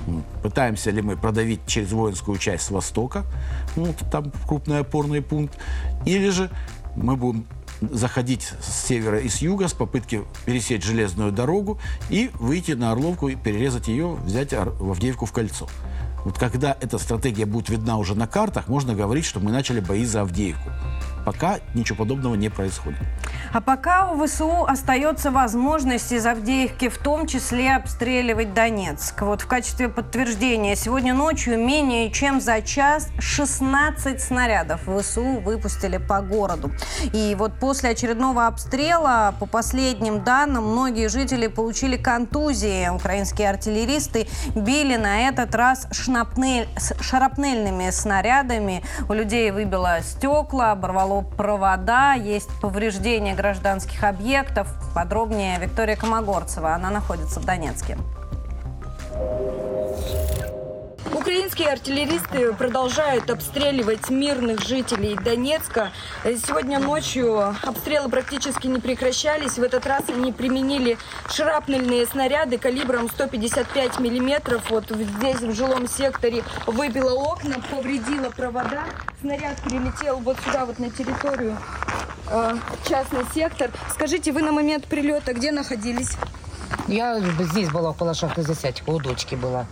Вот. 0.07 0.25
Пытаемся 0.43 0.91
ли 0.91 1.03
мы 1.03 1.17
продавить 1.17 1.61
через 1.67 1.93
воинскую 1.93 2.39
часть 2.39 2.65
с 2.65 2.71
востока, 2.71 3.25
ну, 3.75 3.95
там 4.11 4.33
крупный 4.47 4.81
опорный 4.81 5.23
пункт, 5.23 5.59
или 6.05 6.29
же 6.29 6.51
мы 6.95 7.17
будем 7.17 7.47
заходить 7.81 8.53
с 8.61 8.87
севера 8.87 9.19
и 9.19 9.29
с 9.29 9.39
юга 9.39 9.69
с 9.69 9.75
попытки 9.75 10.23
пересечь 10.45 10.85
железную 10.85 11.33
дорогу 11.33 11.79
и 12.09 12.31
выйти 12.35 12.73
на 12.73 12.93
Орловку 12.93 13.29
и 13.29 13.35
перерезать 13.35 13.89
ее, 13.89 14.15
взять 14.25 14.53
Авдеевку 14.53 15.27
в 15.27 15.33
кольцо. 15.33 15.69
Вот 16.27 16.41
когда 16.41 16.77
эта 16.81 16.99
стратегия 16.99 17.47
будет 17.47 17.69
видна 17.69 17.99
уже 17.99 18.17
на 18.17 18.27
картах, 18.27 18.67
можно 18.67 18.97
говорить, 18.97 19.25
что 19.25 19.39
мы 19.39 19.53
начали 19.53 19.79
бои 19.79 20.05
за 20.05 20.23
Авдеевку. 20.23 20.73
Пока 21.25 21.61
ничего 21.73 21.99
подобного 21.99 22.35
не 22.35 22.49
происходит. 22.49 22.99
А 23.53 23.61
пока 23.61 24.11
у 24.11 24.27
ВСУ 24.27 24.65
остается 24.65 25.31
возможность 25.31 26.13
из 26.13 26.27
Авдеевки 26.27 26.89
в 26.89 26.99
том 26.99 27.27
числе 27.27 27.75
обстреливать 27.75 28.55
Донецк. 28.55 29.23
Вот 29.23 29.43
в 29.43 29.47
качестве 29.47 29.89
подтверждения 29.89 30.77
сегодня 30.77 31.15
ночью 31.15 31.59
менее 31.59 32.11
чем 32.11 32.41
за 32.41 32.61
час 32.63 33.09
16 33.19 34.21
снарядов 34.21 34.81
ВСУ 34.87 35.41
выпустили 35.41 35.99
по 35.99 36.21
городу. 36.21 36.73
И 37.13 37.35
вот 37.39 37.53
после 37.61 37.91
очередного 37.91 38.47
обстрела, 38.47 39.35
по 39.39 39.47
последним 39.47 40.25
данным, 40.25 40.65
многие 40.73 41.09
жители 41.09 41.47
получили 41.47 41.97
контузии. 41.97 42.89
Украинские 42.89 43.51
артиллеристы 43.51 44.27
били 44.55 44.97
на 44.97 45.29
этот 45.29 45.55
раз 45.55 45.87
шнапнель, 45.93 46.69
шарапнельными 47.01 47.91
снарядами. 47.91 48.83
У 49.09 49.13
людей 49.13 49.51
выбило 49.51 49.99
стекла, 50.03 50.73
оборвало 50.73 51.23
провода, 51.23 52.15
есть 52.15 52.49
повреждения 52.61 53.36
гражданских 53.37 54.03
объектов. 54.03 54.67
Подробнее 54.95 55.59
Виктория 55.61 55.97
Комогорцева, 55.97 56.75
она 56.75 56.91
находится 56.91 57.39
в 57.39 57.45
Донецке. 57.45 57.97
Украинские 61.13 61.71
артиллеристы 61.71 62.53
продолжают 62.53 63.31
обстреливать 63.31 64.11
мирных 64.11 64.61
жителей 64.61 65.17
Донецка. 65.17 65.91
Сегодня 66.25 66.79
ночью 66.79 67.55
обстрелы 67.63 68.09
практически 68.09 68.67
не 68.67 68.79
прекращались. 68.79 69.59
В 69.59 69.63
этот 69.63 69.87
раз 69.87 70.05
они 70.09 70.33
применили 70.33 70.99
шрапнельные 71.29 72.07
снаряды 72.07 72.59
калибром 72.59 73.09
155 73.09 73.99
миллиметров. 73.99 74.71
Вот 74.71 74.91
здесь, 74.91 75.41
в 75.41 75.53
жилом 75.55 75.89
секторе, 75.89 76.45
выбило 76.67 77.13
окна, 77.13 77.57
повредило 77.71 78.31
провода. 78.31 78.85
Снаряд 79.21 79.57
прилетел 79.63 80.19
вот 80.19 80.37
сюда, 80.45 80.67
вот 80.67 80.79
на 80.79 80.91
территорию 80.91 81.57
э, 82.29 82.57
частный 82.89 83.25
сектор. 83.35 83.71
Скажите, 83.91 84.33
вы 84.33 84.43
на 84.43 84.53
момент 84.53 84.87
прилета 84.87 85.33
где 85.33 85.53
находились? 85.53 86.17
Я 86.89 87.21
здесь 87.41 87.69
была, 87.71 87.91
около 87.91 88.15
шахты 88.15 88.43
Засядька, 88.43 88.91
у 88.91 89.01
дочки 89.01 89.35
была. 89.35 89.67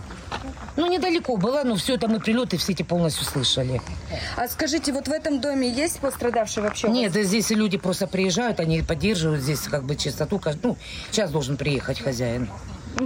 Ну, 0.75 0.87
недалеко 0.87 1.37
была, 1.37 1.63
но 1.63 1.75
все 1.75 1.95
это 1.95 2.07
мы 2.09 2.19
прилеты 2.19 2.57
все 2.57 2.73
эти 2.73 2.83
полностью 2.83 3.25
слышали. 3.25 3.81
А 4.35 4.47
скажите, 4.47 4.91
вот 4.91 5.07
в 5.07 5.11
этом 5.11 5.39
доме 5.39 5.69
есть 5.69 5.99
пострадавшие 5.99 6.63
вообще? 6.63 6.89
Нет, 6.89 7.13
здесь 7.13 7.49
люди 7.51 7.77
просто 7.77 8.07
приезжают, 8.07 8.59
они 8.59 8.81
поддерживают 8.81 9.41
здесь 9.41 9.61
как 9.61 9.83
бы 9.83 9.95
чистоту. 9.95 10.41
Ну, 10.63 10.77
сейчас 11.11 11.31
должен 11.31 11.55
приехать 11.55 12.01
хозяин. 12.01 12.49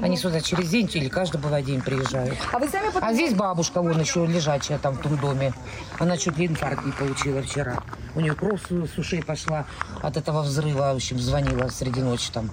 Они 0.02 0.18
сюда 0.18 0.42
через 0.42 0.70
день 0.70 0.90
или 0.94 1.10
каждый 1.10 1.40
бывает 1.42 1.66
день 1.66 1.82
приезжают. 1.82 2.38
А 2.52 2.60
вы 2.60 2.68
сами 2.70 2.88
потом... 2.88 3.04
А 3.04 3.14
здесь 3.14 3.34
бабушка, 3.34 3.82
вон 3.82 4.00
еще 4.00 4.26
лежачая 4.26 4.78
там 4.78 4.96
в 4.96 5.02
том 5.02 5.18
доме. 5.18 5.54
Она 5.98 6.18
чуть 6.18 6.38
ли 6.38 6.48
инфаркт 6.48 6.86
не 6.86 6.92
получила 6.92 7.42
вчера. 7.42 7.84
У 8.16 8.22
нее 8.22 8.34
кровь 8.36 8.62
с 8.70 8.98
ушей 8.98 9.24
пошла 9.24 9.66
от 10.02 10.18
этого 10.18 10.42
взрыва. 10.42 10.94
В 10.94 10.96
общем, 10.96 11.20
звонила 11.20 11.70
среди 11.70 12.02
ночи 12.02 12.32
там. 12.32 12.52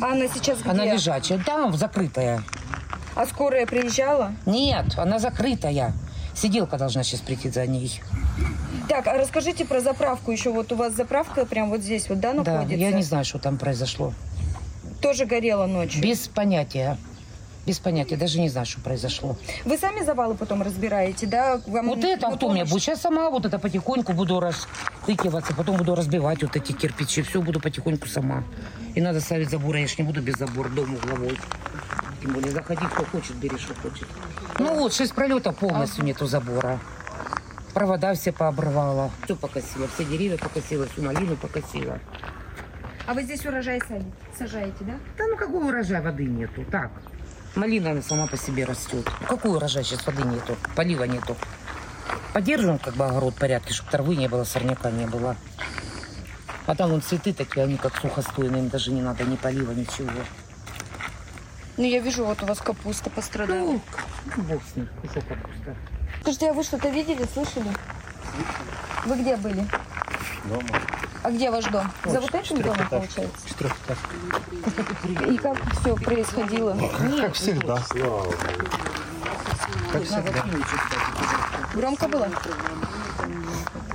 А 0.00 0.12
она 0.12 0.28
сейчас 0.28 0.60
где? 0.60 0.70
Она 0.70 0.84
лежачая. 0.84 1.42
Там, 1.44 1.76
закрытая. 1.76 2.42
А 3.14 3.26
скорая 3.26 3.66
приезжала? 3.66 4.32
Нет, 4.44 4.98
она 4.98 5.18
закрытая. 5.18 5.94
Сиделка 6.34 6.76
должна 6.76 7.02
сейчас 7.02 7.20
прийти 7.20 7.48
за 7.50 7.66
ней. 7.66 8.00
Так, 8.88 9.06
а 9.06 9.14
расскажите 9.14 9.64
про 9.64 9.80
заправку 9.80 10.30
еще. 10.30 10.50
Вот 10.50 10.70
у 10.70 10.76
вас 10.76 10.92
заправка 10.92 11.46
прям 11.46 11.70
вот 11.70 11.80
здесь 11.80 12.08
вот, 12.08 12.20
да, 12.20 12.34
Да, 12.34 12.52
находится? 12.58 12.76
я 12.76 12.92
не 12.92 13.02
знаю, 13.02 13.24
что 13.24 13.38
там 13.38 13.56
произошло. 13.56 14.12
Тоже 15.06 15.24
горела 15.24 15.66
ночью. 15.66 16.02
Без 16.02 16.26
понятия. 16.26 16.98
Без 17.64 17.78
понятия. 17.78 18.16
Даже 18.16 18.40
не 18.40 18.48
знаю, 18.48 18.66
что 18.66 18.80
произошло. 18.80 19.36
Вы 19.64 19.78
сами 19.78 20.04
завалы 20.04 20.34
потом 20.34 20.62
разбираете, 20.62 21.28
да? 21.28 21.60
Вам 21.68 21.86
Вот 21.86 22.02
это 22.02 22.28
кто 22.32 22.50
мне 22.50 22.64
будет? 22.64 22.82
Сейчас 22.82 23.02
сама 23.02 23.30
вот 23.30 23.46
это 23.46 23.60
потихоньку 23.60 24.14
буду 24.14 24.40
растыкиваться, 24.40 25.54
потом 25.54 25.76
буду 25.76 25.94
разбивать 25.94 26.42
вот 26.42 26.56
эти 26.56 26.72
кирпичи. 26.72 27.22
Все 27.22 27.40
буду 27.40 27.60
потихоньку 27.60 28.08
сама. 28.08 28.42
И 28.96 29.00
надо 29.00 29.20
ставить 29.20 29.48
забор. 29.48 29.76
Я 29.76 29.86
ж 29.86 29.96
не 29.98 30.02
буду 30.02 30.20
без 30.20 30.34
забора 30.38 30.70
дома 30.70 30.96
угловой. 30.96 31.38
Тем 32.20 32.32
более 32.32 32.50
заходи, 32.50 32.84
кто 32.92 33.04
хочет, 33.04 33.36
бери, 33.36 33.56
что 33.58 33.74
хочет. 33.74 34.08
Ну 34.58 34.74
вот, 34.74 34.92
шесть 34.92 35.14
пролетов 35.14 35.56
полностью 35.56 36.02
нету 36.02 36.26
забора. 36.26 36.80
Провода 37.74 38.12
все 38.14 38.32
пообрывала. 38.32 39.12
Все 39.24 39.36
покосила. 39.36 39.86
Все 39.94 40.04
деревья 40.04 40.36
покосила, 40.36 40.88
всю 40.88 41.02
малину 41.02 41.36
покосила. 41.36 42.00
А 43.06 43.14
вы 43.14 43.22
здесь 43.22 43.44
урожай 43.46 43.80
сали- 43.88 44.04
сажаете, 44.36 44.84
да? 44.84 44.94
Да 45.16 45.24
ну 45.28 45.36
какой 45.36 45.68
урожай 45.68 46.00
воды 46.00 46.24
нету? 46.24 46.64
Так. 46.70 46.90
Малина 47.54 47.92
она 47.92 48.02
сама 48.02 48.26
по 48.26 48.36
себе 48.36 48.64
растет. 48.64 49.08
Ну, 49.20 49.26
какой 49.26 49.52
урожай 49.52 49.84
сейчас 49.84 50.04
воды 50.06 50.22
нету? 50.24 50.56
Полива 50.74 51.04
нету. 51.04 51.36
Поддерживаем 52.34 52.78
как 52.78 52.94
бы 52.94 53.06
огород 53.06 53.34
в 53.34 53.38
порядке, 53.38 53.72
чтобы 53.72 53.90
травы 53.90 54.16
не 54.16 54.28
было, 54.28 54.44
сорняка 54.44 54.90
не 54.90 55.06
было. 55.06 55.36
А 56.66 56.74
там 56.74 56.90
вон 56.90 57.00
цветы 57.00 57.32
такие, 57.32 57.64
они 57.64 57.76
как 57.76 57.96
сухостойные, 57.96 58.62
им 58.64 58.68
даже 58.68 58.90
не 58.92 59.00
надо 59.00 59.24
ни 59.24 59.36
полива, 59.36 59.70
ничего. 59.72 60.10
Ну, 61.76 61.84
я 61.84 62.00
вижу, 62.00 62.24
вот 62.24 62.42
у 62.42 62.46
вас 62.46 62.58
капуста 62.58 63.08
пострадала. 63.08 63.58
Ну, 63.72 63.80
ну, 64.36 64.42
бог 64.42 64.60
с 64.72 64.76
ним, 64.76 64.88
кусок 65.00 65.24
капуста. 65.28 65.76
Скажите, 66.22 66.50
а 66.50 66.52
вы 66.52 66.62
что-то 66.64 66.88
видели, 66.88 67.24
слышали? 67.32 67.70
Вы 69.06 69.20
где 69.20 69.36
были? 69.36 69.64
Дома. 70.44 70.80
А 71.26 71.30
где 71.32 71.50
ваш 71.50 71.64
дом? 71.64 71.90
За 72.04 72.20
вот 72.20 72.32
этим 72.32 72.62
домом, 72.62 72.88
получается? 72.88 73.48
И 75.28 75.36
как 75.38 75.56
все 75.80 75.96
происходило? 75.96 76.78
Как 77.20 77.34
всегда. 77.34 77.82
Как 79.92 80.04
всегда. 80.04 80.44
Громко 81.74 82.06
было? 82.06 82.28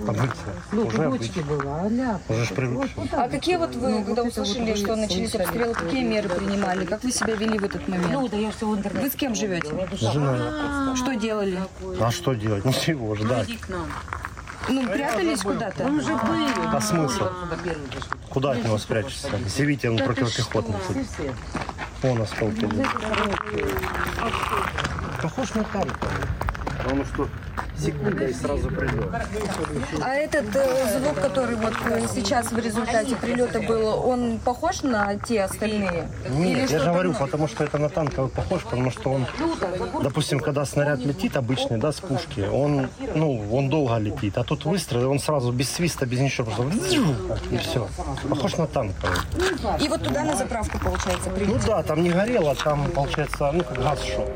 Обычно. 0.06 0.34
Ну, 0.74 0.88
Уже 0.88 0.98
дочки 0.98 1.40
была, 1.40 1.84
а. 1.84 2.20
Уже 2.28 2.44
ж 2.44 2.50
привыкли. 2.50 2.92
А 3.14 3.30
какие 3.30 3.56
вот 3.56 3.76
вы, 3.76 4.04
когда 4.04 4.24
услышали, 4.24 4.76
что 4.76 4.98
начались 4.98 5.34
обстрелы, 5.34 5.74
какие 5.74 6.04
меры 6.04 6.28
принимали? 6.28 6.84
Как 6.84 7.02
вы 7.02 7.14
себя 7.14 7.36
вели 7.36 7.58
в 7.58 7.64
этот 7.64 7.88
момент? 7.88 8.12
Ну, 8.12 8.28
да 8.28 8.36
я 8.36 8.52
все 8.52 8.68
в 8.68 8.78
интернете. 8.78 9.06
Вы 9.06 9.10
с 9.10 9.16
кем 9.16 9.36
живете? 9.36 9.70
Жена. 9.94 10.98
Что 10.98 11.16
делали? 11.16 11.60
А 11.98 12.12
что 12.12 12.34
делать? 12.34 12.66
Ничего, 12.66 13.16
ждать. 13.16 13.48
Иди 13.48 13.58
к 13.58 13.70
нам. 13.70 13.88
Ну, 14.70 14.88
прятались 14.88 15.41
куда-то? 15.41 15.84
Он 15.86 16.01
же 16.01 16.13
был. 16.13 16.74
А 16.74 16.82
смысл? 16.82 17.25
Куда 18.30 18.51
от 18.51 18.63
него 18.63 18.77
спрячешься? 18.77 19.30
Севите, 19.50 19.89
он 19.89 19.98
противопехотный. 19.98 20.75
Вон 22.01 22.22
осколки. 22.22 22.68
Похож 25.22 25.53
на 25.53 25.63
Карика. 25.63 26.08
Он 26.91 27.06
что, 27.06 27.30
секунда 27.82 28.26
и 28.26 28.34
сразу 28.34 28.70
придет. 28.70 29.10
А 30.02 30.14
этот 30.16 30.56
э, 30.56 31.00
звук, 31.00 31.16
который 31.20 31.56
вот 31.56 31.74
э, 31.90 32.08
сейчас 32.14 32.52
в 32.52 32.58
результате 32.60 33.16
прилета 33.16 33.62
был, 33.62 34.08
он 34.08 34.40
похож 34.40 34.84
на 34.84 35.16
те 35.18 35.44
остальные? 35.44 36.08
Или 36.26 36.34
Нет, 36.34 36.58
я 36.60 36.68
что-то 36.68 36.84
же 36.84 36.90
говорю, 36.92 37.12
новое? 37.12 37.26
потому 37.26 37.48
что 37.48 37.64
это 37.64 37.78
на 37.78 37.90
танковый 37.90 38.30
похож, 38.30 38.62
потому 38.64 38.92
что 38.92 39.12
он, 39.12 39.26
допустим, 40.02 40.40
когда 40.40 40.66
снаряд 40.66 41.00
летит 41.00 41.36
обычный, 41.38 41.78
да, 41.78 41.92
с 41.92 42.00
пушки, 42.00 42.42
он, 42.42 42.90
ну, 43.16 43.44
он 43.52 43.70
долго 43.70 43.98
летит, 43.98 44.38
а 44.38 44.44
тут 44.44 44.66
выстрел, 44.66 45.02
и 45.04 45.06
он 45.06 45.20
сразу 45.20 45.52
без 45.52 45.70
свиста, 45.70 46.06
без 46.06 46.20
ничего, 46.20 46.52
просто 46.52 46.64
и 47.52 47.58
все. 47.58 47.88
Похож 48.30 48.58
на 48.58 48.68
танковый. 48.68 49.16
И 49.84 49.88
вот 49.90 50.04
туда 50.04 50.24
на 50.24 50.36
заправку, 50.36 50.78
получается, 50.80 51.30
Ну 51.30 51.36
прилетел. 51.36 51.60
да, 51.68 51.84
там 51.84 52.04
не 52.04 52.10
горело, 52.10 52.56
там, 52.56 52.90
получается, 52.92 53.52
ну, 53.52 53.64
как 53.64 53.78
газ 53.82 54.00
шел. 54.04 54.30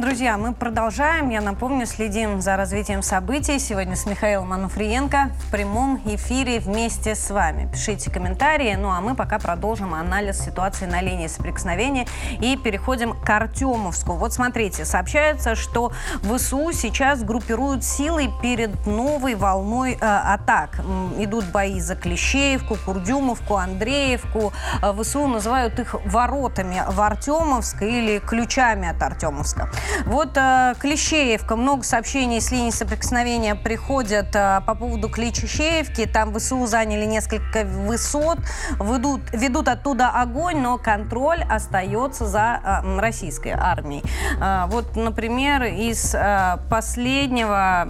Друзья, 0.00 0.38
мы 0.38 0.54
продолжаем. 0.54 1.28
Я 1.28 1.42
напомню, 1.42 1.84
следим 1.84 2.40
за 2.40 2.56
развитием 2.56 3.02
событий. 3.02 3.58
Сегодня 3.58 3.96
с 3.96 4.06
Михаилом 4.06 4.50
Ануфриенко 4.54 5.28
в 5.38 5.50
прямом 5.50 6.00
эфире 6.06 6.58
вместе 6.58 7.14
с 7.14 7.28
вами. 7.28 7.70
Пишите 7.70 8.10
комментарии. 8.10 8.74
Ну 8.76 8.88
а 8.88 9.02
мы 9.02 9.14
пока 9.14 9.38
продолжим 9.38 9.92
анализ 9.92 10.40
ситуации 10.40 10.86
на 10.86 11.02
линии 11.02 11.26
соприкосновения 11.26 12.06
и 12.40 12.56
переходим 12.56 13.12
к 13.12 13.28
Артемовску. 13.28 14.14
Вот 14.14 14.32
смотрите, 14.32 14.86
сообщается, 14.86 15.54
что 15.54 15.92
ВСУ 16.22 16.72
сейчас 16.72 17.22
группируют 17.22 17.84
силы 17.84 18.30
перед 18.40 18.86
новой 18.86 19.34
волной 19.34 19.98
э, 20.00 20.06
атак. 20.06 20.80
Идут 21.18 21.44
бои 21.52 21.78
за 21.78 21.94
Клещеевку, 21.94 22.78
Курдюмовку, 22.86 23.56
Андреевку. 23.56 24.54
Э, 24.80 24.94
ВСУ 24.98 25.26
называют 25.26 25.78
их 25.78 25.94
воротами 26.06 26.84
в 26.88 26.98
Артемовск 27.02 27.82
или 27.82 28.18
ключами 28.18 28.88
от 28.88 29.02
Артемовска. 29.02 29.68
Вот 30.06 30.36
э, 30.36 30.74
Клещеевка. 30.78 31.56
Много 31.56 31.82
сообщений 31.82 32.40
с 32.40 32.50
линии 32.50 32.70
соприкосновения 32.70 33.54
приходят 33.54 34.34
э, 34.34 34.60
по 34.66 34.74
поводу 34.74 35.08
Клещеевки. 35.08 36.06
Там 36.06 36.34
ВСУ 36.34 36.66
заняли 36.66 37.04
несколько 37.04 37.64
высот, 37.64 38.38
ведут, 38.78 39.20
ведут 39.32 39.68
оттуда 39.68 40.08
огонь, 40.10 40.58
но 40.58 40.78
контроль 40.78 41.42
остается 41.42 42.26
за 42.26 42.60
э, 42.84 42.98
российской 42.98 43.52
армией. 43.52 44.02
Э, 44.40 44.66
вот, 44.68 44.96
например, 44.96 45.64
из 45.64 46.14
э, 46.14 46.58
последнего 46.68 47.88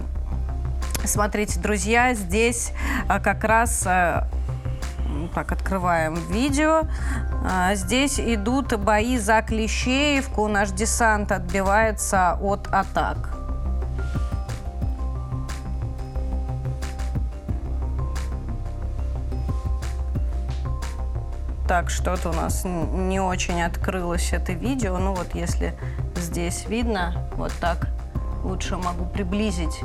Смотрите, 1.03 1.59
друзья, 1.59 2.13
здесь 2.13 2.73
а, 3.07 3.19
как 3.19 3.43
раз 3.43 3.85
м, 3.87 4.23
так, 5.33 5.51
открываем 5.51 6.15
видео. 6.29 6.83
А, 7.43 7.73
Здесь 7.75 8.19
идут 8.19 8.77
бои 8.77 9.17
за 9.17 9.41
Клещеевку. 9.41 10.47
Наш 10.47 10.71
десант 10.71 11.31
отбивается 11.31 12.37
от 12.41 12.67
атак. 12.67 13.37
Так, 21.67 21.89
что-то 21.89 22.31
у 22.31 22.33
нас 22.33 22.63
не 22.65 23.21
очень 23.21 23.61
открылось 23.61 24.33
это 24.33 24.51
видео. 24.51 24.97
Ну 24.97 25.13
вот 25.13 25.33
если 25.33 25.73
здесь 26.17 26.65
видно, 26.67 27.29
вот 27.37 27.53
так 27.61 27.87
лучше 28.43 28.77
могу 28.77 29.05
приблизить. 29.05 29.81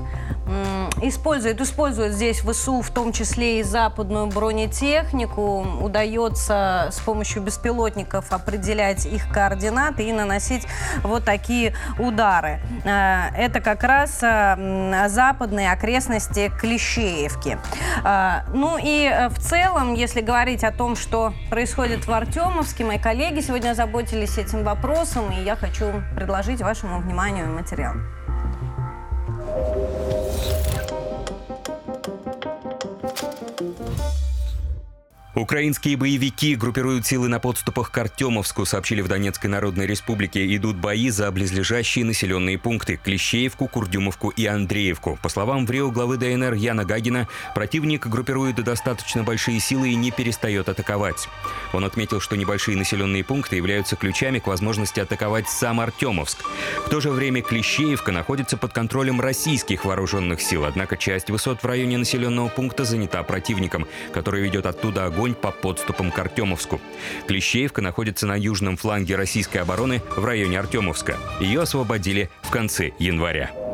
Использует, 1.02 1.60
использует 1.60 2.12
здесь 2.12 2.40
ВСУ 2.40 2.80
в 2.80 2.90
том 2.90 3.12
числе 3.12 3.60
и 3.60 3.62
западную 3.62 4.26
бронетехнику. 4.28 5.66
Удается 5.80 6.88
с 6.90 7.00
помощью 7.00 7.42
беспилотников 7.42 8.32
определять 8.32 9.06
их 9.06 9.28
координаты 9.30 10.04
и 10.04 10.12
наносить 10.12 10.66
вот 11.02 11.25
такие 11.25 11.75
удары. 11.98 12.60
Э, 12.84 13.28
Это 13.36 13.60
как 13.60 13.82
раз 13.82 14.20
э, 14.22 15.08
западные 15.08 15.72
окрестности 15.72 16.50
Клещеевки. 16.60 17.58
Э, 18.04 18.42
Ну 18.54 18.78
и 18.82 19.28
в 19.30 19.38
целом, 19.40 19.94
если 19.94 20.20
говорить 20.20 20.64
о 20.64 20.72
том, 20.72 20.96
что 20.96 21.32
происходит 21.50 22.06
в 22.06 22.12
Артемовске, 22.12 22.84
мои 22.84 22.98
коллеги 22.98 23.40
сегодня 23.40 23.70
озаботились 23.70 24.38
этим 24.38 24.64
вопросом, 24.64 25.30
и 25.30 25.42
я 25.42 25.56
хочу 25.56 26.02
предложить 26.14 26.62
вашему 26.62 27.00
вниманию 27.00 27.46
материал. 27.48 27.94
Thank 29.56 29.76
you. 29.76 30.05
Украинские 35.37 35.99
боевики 35.99 36.57
группируют 36.57 37.05
силы 37.05 37.28
на 37.28 37.38
подступах 37.38 37.90
к 37.90 37.99
Артемовску, 37.99 38.64
сообщили 38.64 39.02
в 39.02 39.09
Донецкой 39.09 39.50
Народной 39.50 39.87
Республике. 39.87 40.57
Идут 40.57 40.76
бои 40.76 41.11
за 41.11 41.31
близлежащие 41.31 42.07
населенные 42.07 42.57
пункты– 42.57 42.99
Клещеевку, 43.05 43.69
Курдюмовку 43.69 44.31
и 44.31 44.47
Андреевку. 44.47 45.19
По 45.23 45.28
словам 45.28 45.66
ВРИО 45.66 45.90
главы 45.90 46.16
ДНР 46.16 46.55
Яна 46.55 46.87
Гагина, 46.87 47.28
противник 47.55 48.07
группирует 48.07 48.57
достаточно 48.64 49.25
большие 49.25 49.61
силы 49.61 49.90
и 49.90 49.95
не 49.95 50.11
перестает 50.11 50.71
атаковать. 50.71 51.28
Он 51.75 51.85
отметил, 51.85 52.19
что 52.21 52.35
небольшие 52.35 52.78
населенные 52.78 53.23
пункты 53.23 53.57
являются 53.57 53.95
ключами 53.95 54.38
к 54.38 54.47
возможности 54.47 55.00
атаковать 55.00 55.50
сам 55.50 55.81
Артемовск. 55.81 56.38
В 56.87 56.88
то 56.88 57.02
же 57.02 57.11
время 57.11 57.43
Клещеевка 57.43 58.11
находится 58.11 58.57
под 58.57 58.73
контролем 58.73 59.21
российских 59.21 59.85
вооруженных 59.85 60.40
сил, 60.40 60.64
однако 60.64 60.97
часть 60.97 61.28
высот 61.28 61.62
в 61.62 61.66
районе 61.66 61.99
населенного 61.99 62.49
пункта 62.49 62.87
занята 62.87 63.23
противником, 63.23 63.87
который 64.14 64.40
ведет 64.40 64.64
оттуда 64.64 65.05
огонь 65.05 65.25
по 65.35 65.50
подступам 65.50 66.11
к 66.11 66.18
Артемовску. 66.18 66.81
Клещеевка 67.27 67.83
находится 67.83 68.27
на 68.27 68.37
южном 68.37 68.77
фланге 68.77 69.16
российской 69.16 69.59
обороны 69.59 70.03
в 70.16 70.24
районе 70.24 70.59
Артемовска. 70.59 71.16
Ее 71.40 71.62
освободили 71.62 72.31
в 72.42 72.50
конце 72.50 72.92
января. 72.98 73.65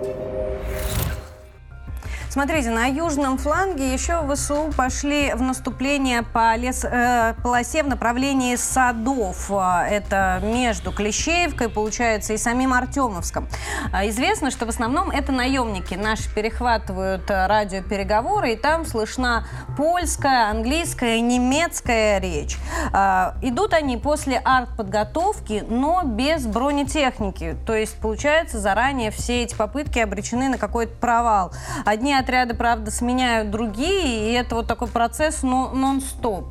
Смотрите, 2.33 2.71
на 2.71 2.87
южном 2.87 3.37
фланге 3.37 3.93
еще 3.93 4.27
ВСУ 4.27 4.71
пошли 4.75 5.35
в 5.35 5.43
наступление 5.43 6.23
по 6.23 6.57
лес, 6.57 6.83
э, 6.83 7.35
полосе 7.43 7.83
в 7.83 7.89
направлении 7.89 8.57
Садов. 8.57 9.51
Это 9.51 10.41
между 10.43 10.93
Клещеевкой, 10.93 11.69
получается, 11.69 12.33
и 12.33 12.39
самим 12.39 12.73
Артемовском. 12.73 13.49
А, 13.93 14.09
Известно, 14.09 14.51
что 14.51 14.65
в 14.65 14.71
основном 14.71 15.11
это 15.11 15.31
наемники. 15.31 15.93
Наши 15.93 16.35
перехватывают 16.35 17.31
э, 17.31 17.47
радиопереговоры, 17.47 18.55
и 18.55 18.57
там 18.57 18.87
слышна 18.87 19.47
польская, 19.77 20.49
английская, 20.49 21.21
немецкая 21.21 22.19
речь. 22.19 22.57
А, 22.95 23.35
Идут 23.43 23.75
они 23.75 23.99
после 23.99 24.39
артподготовки, 24.39 25.67
но 25.69 26.01
без 26.03 26.47
бронетехники. 26.47 27.59
То 27.67 27.75
есть, 27.75 27.99
получается, 27.99 28.59
заранее 28.59 29.11
все 29.11 29.43
эти 29.43 29.55
попытки 29.55 29.99
обречены 29.99 30.49
на 30.49 30.57
какой-то 30.57 30.97
провал. 30.97 31.53
Одни 31.85 32.22
отряды, 32.23 32.55
правда, 32.55 32.91
сменяют 32.91 33.51
другие, 33.51 34.31
и 34.31 34.33
это 34.33 34.55
вот 34.55 34.67
такой 34.67 34.89
процесс 34.89 35.43
но- 35.43 35.73
нон-стоп. 35.73 36.47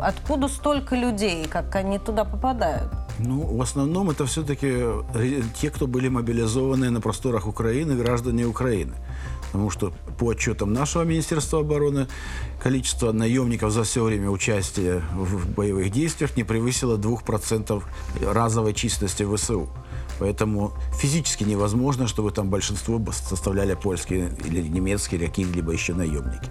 Откуда 0.00 0.48
столько 0.48 0.96
людей, 0.96 1.46
как 1.46 1.76
они 1.76 1.98
туда 1.98 2.24
попадают? 2.24 2.90
Ну, 3.18 3.56
в 3.56 3.62
основном 3.62 4.10
это 4.10 4.26
все-таки 4.26 4.84
те, 5.60 5.70
кто 5.70 5.86
были 5.86 6.08
мобилизованы 6.08 6.90
на 6.90 7.00
просторах 7.00 7.46
Украины, 7.46 7.94
граждане 7.94 8.46
Украины. 8.46 8.94
Потому 9.52 9.70
что 9.70 9.92
по 10.18 10.30
отчетам 10.30 10.72
нашего 10.72 11.02
Министерства 11.02 11.60
обороны 11.60 12.08
количество 12.58 13.12
наемников 13.12 13.70
за 13.70 13.82
все 13.82 14.02
время 14.02 14.30
участия 14.30 15.02
в 15.14 15.50
боевых 15.50 15.90
действиях 15.90 16.36
не 16.38 16.44
превысило 16.44 16.96
2% 16.96 17.82
разовой 18.22 18.72
численности 18.72 19.26
ВСУ. 19.36 19.68
Поэтому 20.18 20.72
физически 20.98 21.44
невозможно, 21.44 22.06
чтобы 22.06 22.30
там 22.30 22.48
большинство 22.48 23.02
составляли 23.12 23.74
польские 23.74 24.30
или 24.44 24.60
немецкие, 24.62 25.20
или 25.20 25.26
какие-либо 25.26 25.72
еще 25.72 25.94
наемники. 25.94 26.50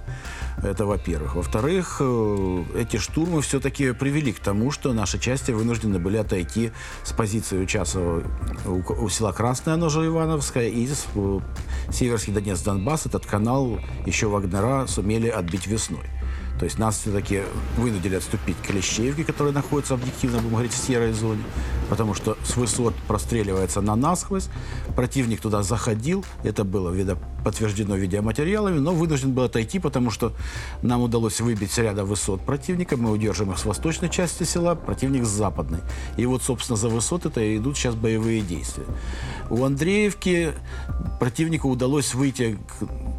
Это 0.63 0.85
во-первых. 0.85 1.35
Во-вторых, 1.35 1.97
э, 1.99 2.63
эти 2.75 2.97
штурмы 2.97 3.41
все-таки 3.41 3.93
привели 3.93 4.33
к 4.33 4.39
тому, 4.39 4.71
что 4.71 4.93
наши 4.93 5.19
части 5.19 5.51
вынуждены 5.51 5.99
были 5.99 6.17
отойти 6.17 6.71
с 7.03 7.13
позиции 7.13 7.61
участия 7.61 8.23
у, 8.65 9.03
у 9.03 9.09
села 9.09 9.31
Красное, 9.31 9.75
оно 9.75 9.89
же 9.89 10.05
Ивановское, 10.05 10.67
и 10.67 10.87
с, 10.87 11.05
э, 11.15 11.39
Северский 11.91 12.33
Донец, 12.33 12.61
Донбасс, 12.61 13.05
этот 13.05 13.25
канал 13.25 13.79
еще 14.05 14.27
Вагнера 14.27 14.85
сумели 14.87 15.29
отбить 15.29 15.67
весной. 15.67 16.09
То 16.61 16.65
есть 16.65 16.77
нас 16.77 16.99
все-таки 16.99 17.41
вынудили 17.75 18.17
отступить 18.17 18.55
к 18.57 18.67
Клещеевке, 18.67 19.23
которая 19.23 19.51
находится 19.51 19.95
объективно, 19.95 20.37
будем 20.37 20.51
говорить, 20.51 20.73
в 20.73 20.77
серой 20.77 21.11
зоне, 21.11 21.41
потому 21.89 22.13
что 22.13 22.37
с 22.43 22.55
высот 22.55 22.93
простреливается 23.07 23.81
на 23.81 23.95
насквозь. 23.95 24.47
Противник 24.95 25.41
туда 25.41 25.63
заходил, 25.63 26.23
это 26.43 26.63
было 26.63 26.91
видно, 26.91 27.17
подтверждено 27.43 27.95
видеоматериалами, 27.95 28.77
но 28.77 28.93
вынужден 28.93 29.33
был 29.33 29.45
отойти, 29.45 29.79
потому 29.79 30.11
что 30.11 30.33
нам 30.83 31.01
удалось 31.01 31.41
выбить 31.41 31.71
с 31.71 31.79
ряда 31.79 32.05
высот 32.05 32.41
противника, 32.41 32.95
мы 32.95 33.09
удержим 33.09 33.51
их 33.51 33.57
с 33.57 33.65
восточной 33.65 34.09
части 34.11 34.43
села, 34.43 34.75
противник 34.75 35.25
с 35.25 35.29
западной. 35.29 35.79
И 36.17 36.27
вот, 36.27 36.43
собственно, 36.43 36.77
за 36.77 36.89
высот 36.89 37.25
это 37.25 37.41
и 37.41 37.57
идут 37.57 37.75
сейчас 37.75 37.95
боевые 37.95 38.41
действия. 38.41 38.85
У 39.49 39.65
Андреевки 39.65 40.51
противнику 41.19 41.69
удалось 41.69 42.13
выйти 42.13 42.59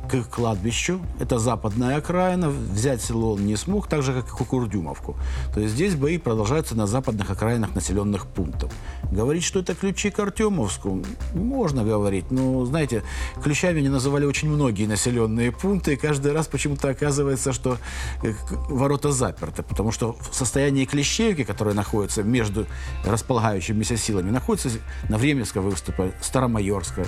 к, 0.09 0.13
к 0.13 0.31
кладбищу, 0.31 1.01
это 1.19 1.41
западная 1.41 1.97
окраина, 1.97 2.49
взять 2.49 3.03
село 3.03 3.32
он 3.33 3.47
не 3.47 3.57
смог, 3.57 3.87
так 3.87 4.03
же, 4.03 4.13
как 4.13 4.29
и 4.29 4.31
Кукурдюмовку. 4.31 5.17
То 5.55 5.61
есть 5.61 5.75
здесь 5.75 5.95
бои 5.95 6.19
продолжаются 6.19 6.75
на 6.75 6.87
западных 6.87 7.31
окраинах 7.31 7.75
населенных 7.75 8.27
пунктов. 8.27 8.73
Говорить, 9.11 9.45
что 9.45 9.61
это 9.61 9.75
ключи 9.75 10.11
к 10.11 10.19
Артемовску, 10.19 11.03
можно 11.35 11.85
говорить, 11.85 12.31
но, 12.31 12.65
знаете, 12.65 13.03
ключами 13.43 13.81
не 13.81 13.89
называли 13.89 14.25
очень 14.25 14.49
многие 14.49 14.87
населенные 14.87 15.53
пункты, 15.53 15.95
и 15.95 15.97
каждый 15.97 16.33
раз 16.33 16.47
почему-то 16.47 16.89
оказывается, 16.89 17.53
что 17.53 17.79
э, 18.23 18.33
ворота 18.69 19.13
заперты, 19.13 19.63
потому 19.63 19.93
что 19.93 20.17
в 20.19 20.35
состоянии 20.35 20.85
Клещеевки, 20.85 21.45
которая 21.45 21.75
находится 21.75 22.23
между 22.23 22.67
располагающимися 23.05 23.97
силами, 23.97 24.31
находится 24.31 24.71
на 25.09 25.19
Временском 25.19 25.65
выступе, 25.65 26.13
Старомайорская, 26.21 27.07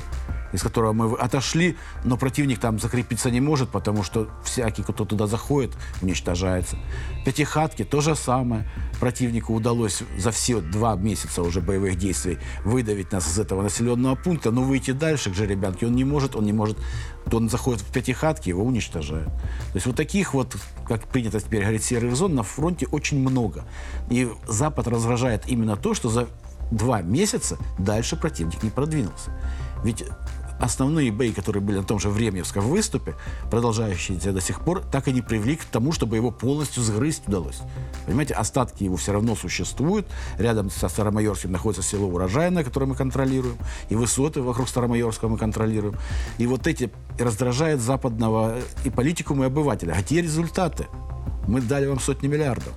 из 0.54 0.62
которого 0.62 0.92
мы 0.92 1.16
отошли, 1.16 1.76
но 2.04 2.16
противник 2.16 2.60
там 2.60 2.78
закрепиться 2.78 3.30
не 3.30 3.40
может, 3.40 3.70
потому 3.70 4.02
что 4.02 4.28
всякий, 4.44 4.82
кто 4.82 5.04
туда 5.04 5.26
заходит, 5.26 5.72
уничтожается. 6.00 6.78
Пятихатки 7.24 7.84
то 7.84 8.00
же 8.00 8.14
самое. 8.14 8.68
Противнику 9.00 9.52
удалось 9.52 10.02
за 10.16 10.30
все 10.30 10.60
два 10.60 10.94
месяца 10.94 11.42
уже 11.42 11.60
боевых 11.60 11.98
действий 11.98 12.38
выдавить 12.64 13.12
нас 13.12 13.26
из 13.28 13.38
этого 13.38 13.62
населенного 13.62 14.14
пункта, 14.14 14.50
но 14.50 14.62
выйти 14.62 14.92
дальше 14.92 15.30
к 15.30 15.34
жеребянке 15.34 15.86
он 15.86 15.94
не 15.94 16.04
может, 16.04 16.36
он 16.36 16.44
не 16.44 16.52
может, 16.52 16.78
то 17.28 17.38
он 17.38 17.48
заходит 17.48 17.82
в 17.82 17.92
пятихатки, 17.92 18.48
его 18.48 18.64
уничтожают. 18.64 19.26
То 19.26 19.74
есть 19.74 19.86
вот 19.86 19.96
таких 19.96 20.34
вот, 20.34 20.56
как 20.86 21.06
принято 21.08 21.40
теперь 21.40 21.62
говорить, 21.62 21.82
серых 21.82 22.14
зон 22.14 22.34
на 22.34 22.44
фронте 22.44 22.86
очень 22.86 23.18
много. 23.18 23.64
И 24.10 24.28
Запад 24.46 24.86
раздражает 24.86 25.42
именно 25.46 25.76
то, 25.76 25.94
что 25.94 26.08
за 26.08 26.28
два 26.70 27.02
месяца 27.02 27.58
дальше 27.78 28.16
противник 28.16 28.62
не 28.62 28.70
продвинулся. 28.70 29.30
Ведь 29.82 30.04
основные 30.64 31.12
бои, 31.12 31.32
которые 31.32 31.62
были 31.62 31.78
на 31.78 31.84
том 31.84 31.98
же 31.98 32.08
Времьевском 32.08 32.64
выступе, 32.64 33.14
продолжающиеся 33.50 34.32
до 34.32 34.40
сих 34.40 34.60
пор, 34.60 34.82
так 34.82 35.08
и 35.08 35.12
не 35.12 35.22
привели 35.22 35.56
к 35.56 35.64
тому, 35.64 35.92
чтобы 35.92 36.16
его 36.16 36.30
полностью 36.30 36.82
сгрызть 36.82 37.28
удалось. 37.28 37.60
Понимаете, 38.06 38.34
остатки 38.34 38.84
его 38.84 38.96
все 38.96 39.12
равно 39.12 39.36
существуют. 39.36 40.06
Рядом 40.38 40.70
со 40.70 40.88
Старомайорским 40.88 41.52
находится 41.52 41.82
село 41.82 42.08
Урожайное, 42.08 42.64
которое 42.64 42.86
мы 42.86 42.94
контролируем, 42.94 43.56
и 43.88 43.94
высоты 43.94 44.42
вокруг 44.42 44.68
Старомайорского 44.68 45.28
мы 45.28 45.38
контролируем. 45.38 45.96
И 46.38 46.46
вот 46.46 46.66
эти 46.66 46.90
раздражают 47.18 47.80
западного 47.80 48.56
и 48.84 48.90
политикум, 48.90 49.42
и 49.42 49.46
обывателя. 49.46 49.94
А 49.96 50.02
те 50.02 50.22
результаты? 50.22 50.86
Мы 51.46 51.60
дали 51.60 51.86
вам 51.86 52.00
сотни 52.00 52.26
миллиардов. 52.26 52.72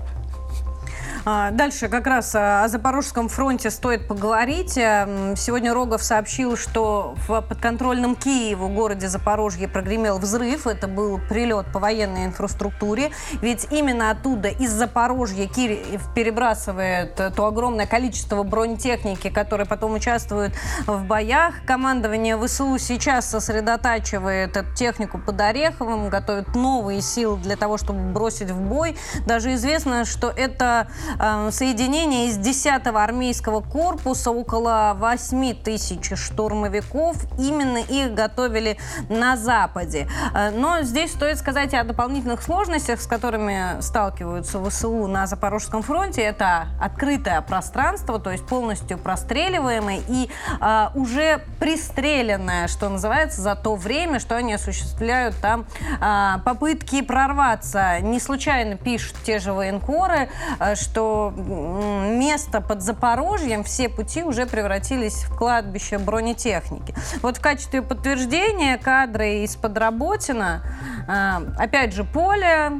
А, 1.25 1.51
дальше 1.51 1.87
как 1.87 2.07
раз 2.07 2.33
а, 2.35 2.63
о 2.63 2.67
Запорожском 2.67 3.29
фронте 3.29 3.69
стоит 3.69 4.07
поговорить. 4.07 4.77
Эм, 4.77 5.35
сегодня 5.35 5.73
Рогов 5.73 6.03
сообщил, 6.03 6.57
что 6.57 7.15
в 7.27 7.41
подконтрольном 7.41 8.15
Киеву, 8.15 8.69
городе 8.69 9.07
Запорожье, 9.07 9.67
прогремел 9.67 10.19
взрыв. 10.19 10.67
Это 10.67 10.87
был 10.87 11.19
прилет 11.29 11.71
по 11.71 11.79
военной 11.79 12.25
инфраструктуре. 12.25 13.11
Ведь 13.41 13.67
именно 13.71 14.11
оттуда, 14.11 14.49
из 14.49 14.71
Запорожья, 14.71 15.47
Киев 15.47 16.01
перебрасывает 16.13 17.15
то 17.15 17.45
огромное 17.45 17.85
количество 17.85 18.43
бронетехники, 18.43 19.29
которая 19.29 19.65
потом 19.65 19.93
участвует 19.93 20.53
в 20.85 21.03
боях. 21.03 21.55
Командование 21.65 22.37
ВСУ 22.37 22.77
сейчас 22.77 23.29
сосредотачивает 23.29 24.55
эту 24.55 24.73
технику 24.75 25.17
под 25.17 25.39
Ореховым, 25.41 26.09
готовит 26.09 26.55
новые 26.55 27.01
силы 27.01 27.37
для 27.37 27.55
того, 27.55 27.77
чтобы 27.77 27.99
бросить 28.11 28.51
в 28.51 28.59
бой. 28.61 28.97
Даже 29.25 29.53
известно, 29.53 30.05
что 30.05 30.29
это 30.29 30.87
Э, 31.19 31.49
соединение 31.51 32.27
из 32.27 32.37
10-го 32.37 32.97
армейского 32.97 33.61
корпуса, 33.61 34.31
около 34.31 34.93
8 34.97 35.55
тысяч 35.55 36.11
штурмовиков. 36.15 37.17
Именно 37.39 37.79
их 37.79 38.13
готовили 38.13 38.77
на 39.09 39.37
Западе. 39.37 40.07
Э, 40.33 40.51
но 40.51 40.81
здесь 40.81 41.11
стоит 41.11 41.37
сказать 41.37 41.73
о 41.73 41.83
дополнительных 41.83 42.41
сложностях, 42.41 43.01
с 43.01 43.07
которыми 43.07 43.81
сталкиваются 43.81 44.63
ВСУ 44.63 45.07
на 45.07 45.27
Запорожском 45.27 45.81
фронте. 45.81 46.21
Это 46.21 46.67
открытое 46.81 47.41
пространство, 47.41 48.19
то 48.19 48.31
есть 48.31 48.45
полностью 48.45 48.97
простреливаемое 48.97 50.01
и 50.07 50.29
э, 50.59 50.87
уже 50.95 51.41
пристреленное, 51.59 52.67
что 52.67 52.89
называется, 52.89 53.41
за 53.41 53.55
то 53.55 53.75
время, 53.75 54.19
что 54.19 54.35
они 54.35 54.53
осуществляют 54.53 55.35
там 55.41 55.65
э, 56.01 56.39
попытки 56.43 57.01
прорваться. 57.01 57.99
Не 58.01 58.19
случайно 58.19 58.75
пишут 58.77 59.15
те 59.23 59.39
же 59.39 59.53
военкоры, 59.53 60.29
что 60.75 60.96
место 60.97 62.61
под 62.61 62.81
Запорожьем, 62.81 63.63
все 63.63 63.89
пути 63.89 64.23
уже 64.23 64.45
превратились 64.45 65.23
в 65.25 65.37
кладбище 65.37 65.97
бронетехники. 65.97 66.93
Вот 67.21 67.37
в 67.37 67.41
качестве 67.41 67.81
подтверждения 67.81 68.77
кадры 68.77 69.43
из 69.43 69.55
подработина, 69.55 70.63
э, 71.07 71.53
опять 71.57 71.93
же, 71.93 72.03
поле, 72.03 72.71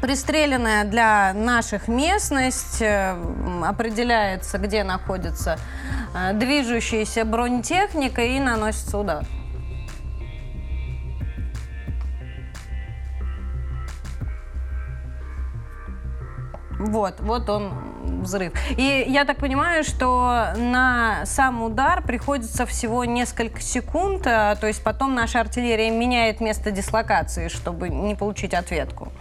пристреленная 0.00 0.84
для 0.84 1.32
наших 1.34 1.88
местность, 1.88 2.80
э, 2.80 3.16
определяется, 3.64 4.58
где 4.58 4.84
находится 4.84 5.58
э, 6.14 6.32
движущаяся 6.34 7.24
бронетехника 7.24 8.22
и 8.22 8.38
наносится 8.40 8.98
удар. 8.98 9.24
Вот, 16.86 17.20
вот 17.20 17.48
он 17.48 17.72
взрыв. 18.22 18.52
И 18.76 19.04
я 19.08 19.24
так 19.24 19.38
понимаю, 19.38 19.84
что 19.84 20.52
на 20.56 21.24
сам 21.26 21.62
удар 21.62 22.02
приходится 22.02 22.66
всего 22.66 23.04
несколько 23.04 23.60
секунд, 23.60 24.26
а, 24.26 24.54
то 24.56 24.66
есть 24.66 24.82
потом 24.82 25.14
наша 25.14 25.40
артиллерия 25.40 25.90
меняет 25.90 26.40
место 26.40 26.70
дислокации, 26.70 27.48
чтобы 27.48 27.88
не 27.88 28.14
получить 28.14 28.54
ответку. 28.54 29.12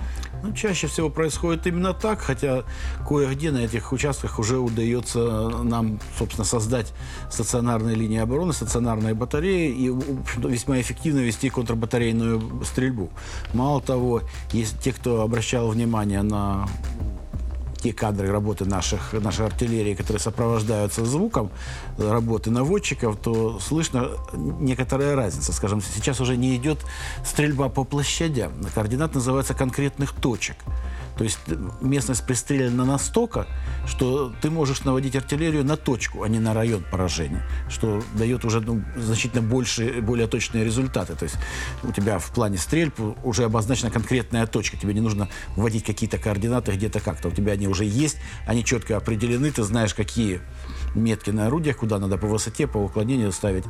Ну, 0.44 0.54
чаще 0.54 0.86
всего 0.86 1.10
происходит 1.10 1.66
именно 1.66 1.94
так, 1.94 2.20
хотя 2.20 2.64
кое-где 3.08 3.50
на 3.50 3.60
этих 3.60 3.92
участках 3.92 4.38
уже 4.38 4.60
удается 4.60 5.50
нам, 5.64 6.00
собственно, 6.20 6.46
создать 6.46 6.94
стационарные 7.32 7.96
линии 7.96 8.20
обороны, 8.20 8.54
стационарные 8.54 9.16
батареи 9.16 9.72
и 9.72 9.92
весьма 10.48 10.80
эффективно 10.80 11.22
вести 11.22 11.50
контрбатарейную 11.50 12.64
стрельбу. 12.64 13.10
Мало 13.54 13.82
того, 13.82 14.22
есть 14.52 14.80
те, 14.82 14.94
кто 14.94 15.22
обращал 15.22 15.70
внимание 15.70 16.22
на 16.22 16.68
те 17.86 17.94
кадры 17.94 18.32
работы 18.32 18.66
наших, 18.66 19.14
нашей 19.14 19.46
артиллерии, 19.46 19.94
которые 19.94 20.20
сопровождаются 20.20 21.06
звуком 21.06 21.52
работы 22.00 22.50
наводчиков, 22.50 23.16
то 23.16 23.60
слышно 23.60 24.10
некоторая 24.34 25.16
разница. 25.16 25.54
Скажем, 25.54 25.82
сейчас 25.82 26.20
уже 26.20 26.36
не 26.36 26.56
идет 26.56 26.80
стрельба 27.24 27.70
по 27.70 27.84
площадям. 27.84 28.54
Координат 28.74 29.14
называется 29.14 29.54
конкретных 29.54 30.14
точек. 30.14 30.56
То 31.18 31.24
есть 31.24 31.40
местность 31.82 32.26
пристрелена 32.26 32.86
настолько, 32.86 33.48
что 33.88 34.34
ты 34.42 34.50
можешь 34.50 34.84
наводить 34.84 35.16
артиллерию 35.16 35.64
на 35.64 35.78
точку, 35.78 36.24
а 36.24 36.30
не 36.30 36.40
на 36.40 36.54
район 36.54 36.84
поражения, 36.92 37.46
что 37.70 38.04
дает 38.14 38.44
уже 38.44 38.60
ну, 38.62 38.84
значительно 38.98 39.42
больше, 39.42 40.02
более 40.02 40.28
точные 40.28 40.66
результаты. 40.66 41.16
То 41.16 41.24
есть 41.24 41.38
у 41.84 41.92
тебя 41.92 42.20
в 42.20 42.32
плане 42.32 42.58
стрельб 42.58 43.00
уже 43.24 43.46
обозначена 43.46 43.92
конкретная 43.92 44.46
точка. 44.46 44.78
Тебе 44.78 44.94
не 44.94 45.02
нужно 45.02 45.30
вводить 45.56 45.86
какие-то 45.86 46.18
координаты 46.18 46.74
где-то 46.74 47.00
как-то. 47.00 47.30
У 47.30 47.32
тебя 47.32 47.54
они 47.54 47.68
уже 47.68 47.86
есть, 47.86 48.18
они 48.46 48.66
четко 48.66 48.98
определены, 48.98 49.52
ты 49.52 49.64
знаешь, 49.64 49.94
какие 49.94 50.42
метки 50.96 51.30
на 51.30 51.48
орудиях, 51.48 51.78
куда 51.78 52.00
надо 52.00 52.18
по 52.18 52.28
высоте, 52.28 52.68
по 52.68 52.78
уклонению 52.78 53.32
ставить, 53.32 53.66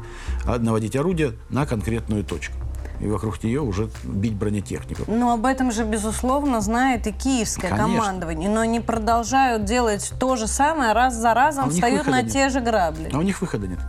а, 0.45 0.58
наводить 0.58 0.95
орудие 0.95 1.34
на 1.49 1.65
конкретную 1.65 2.23
точку 2.23 2.64
и 2.99 3.08
вокруг 3.08 3.43
нее 3.43 3.62
уже 3.62 3.89
бить 4.03 4.36
бронетехнику. 4.36 5.03
Ну, 5.08 5.31
об 5.31 5.45
этом 5.45 5.71
же, 5.71 5.84
безусловно, 5.84 6.62
знает 6.62 7.08
и 7.08 7.12
киевское 7.12 7.69
Конечно. 7.69 7.88
командование, 7.88 8.49
но 8.49 8.62
они 8.62 8.79
продолжают 8.79 9.65
делать 9.65 10.13
то 10.19 10.36
же 10.36 10.47
самое, 10.47 10.93
раз 10.93 11.15
за 11.15 11.34
разом 11.34 11.67
а 11.67 11.69
встают 11.69 12.08
на 12.08 12.21
нет. 12.21 12.31
те 12.31 12.49
же 12.49 12.62
грабли. 12.62 13.10
А 13.13 13.17
у 13.17 13.21
них 13.21 13.41
выхода 13.41 13.67
нет. 13.67 13.79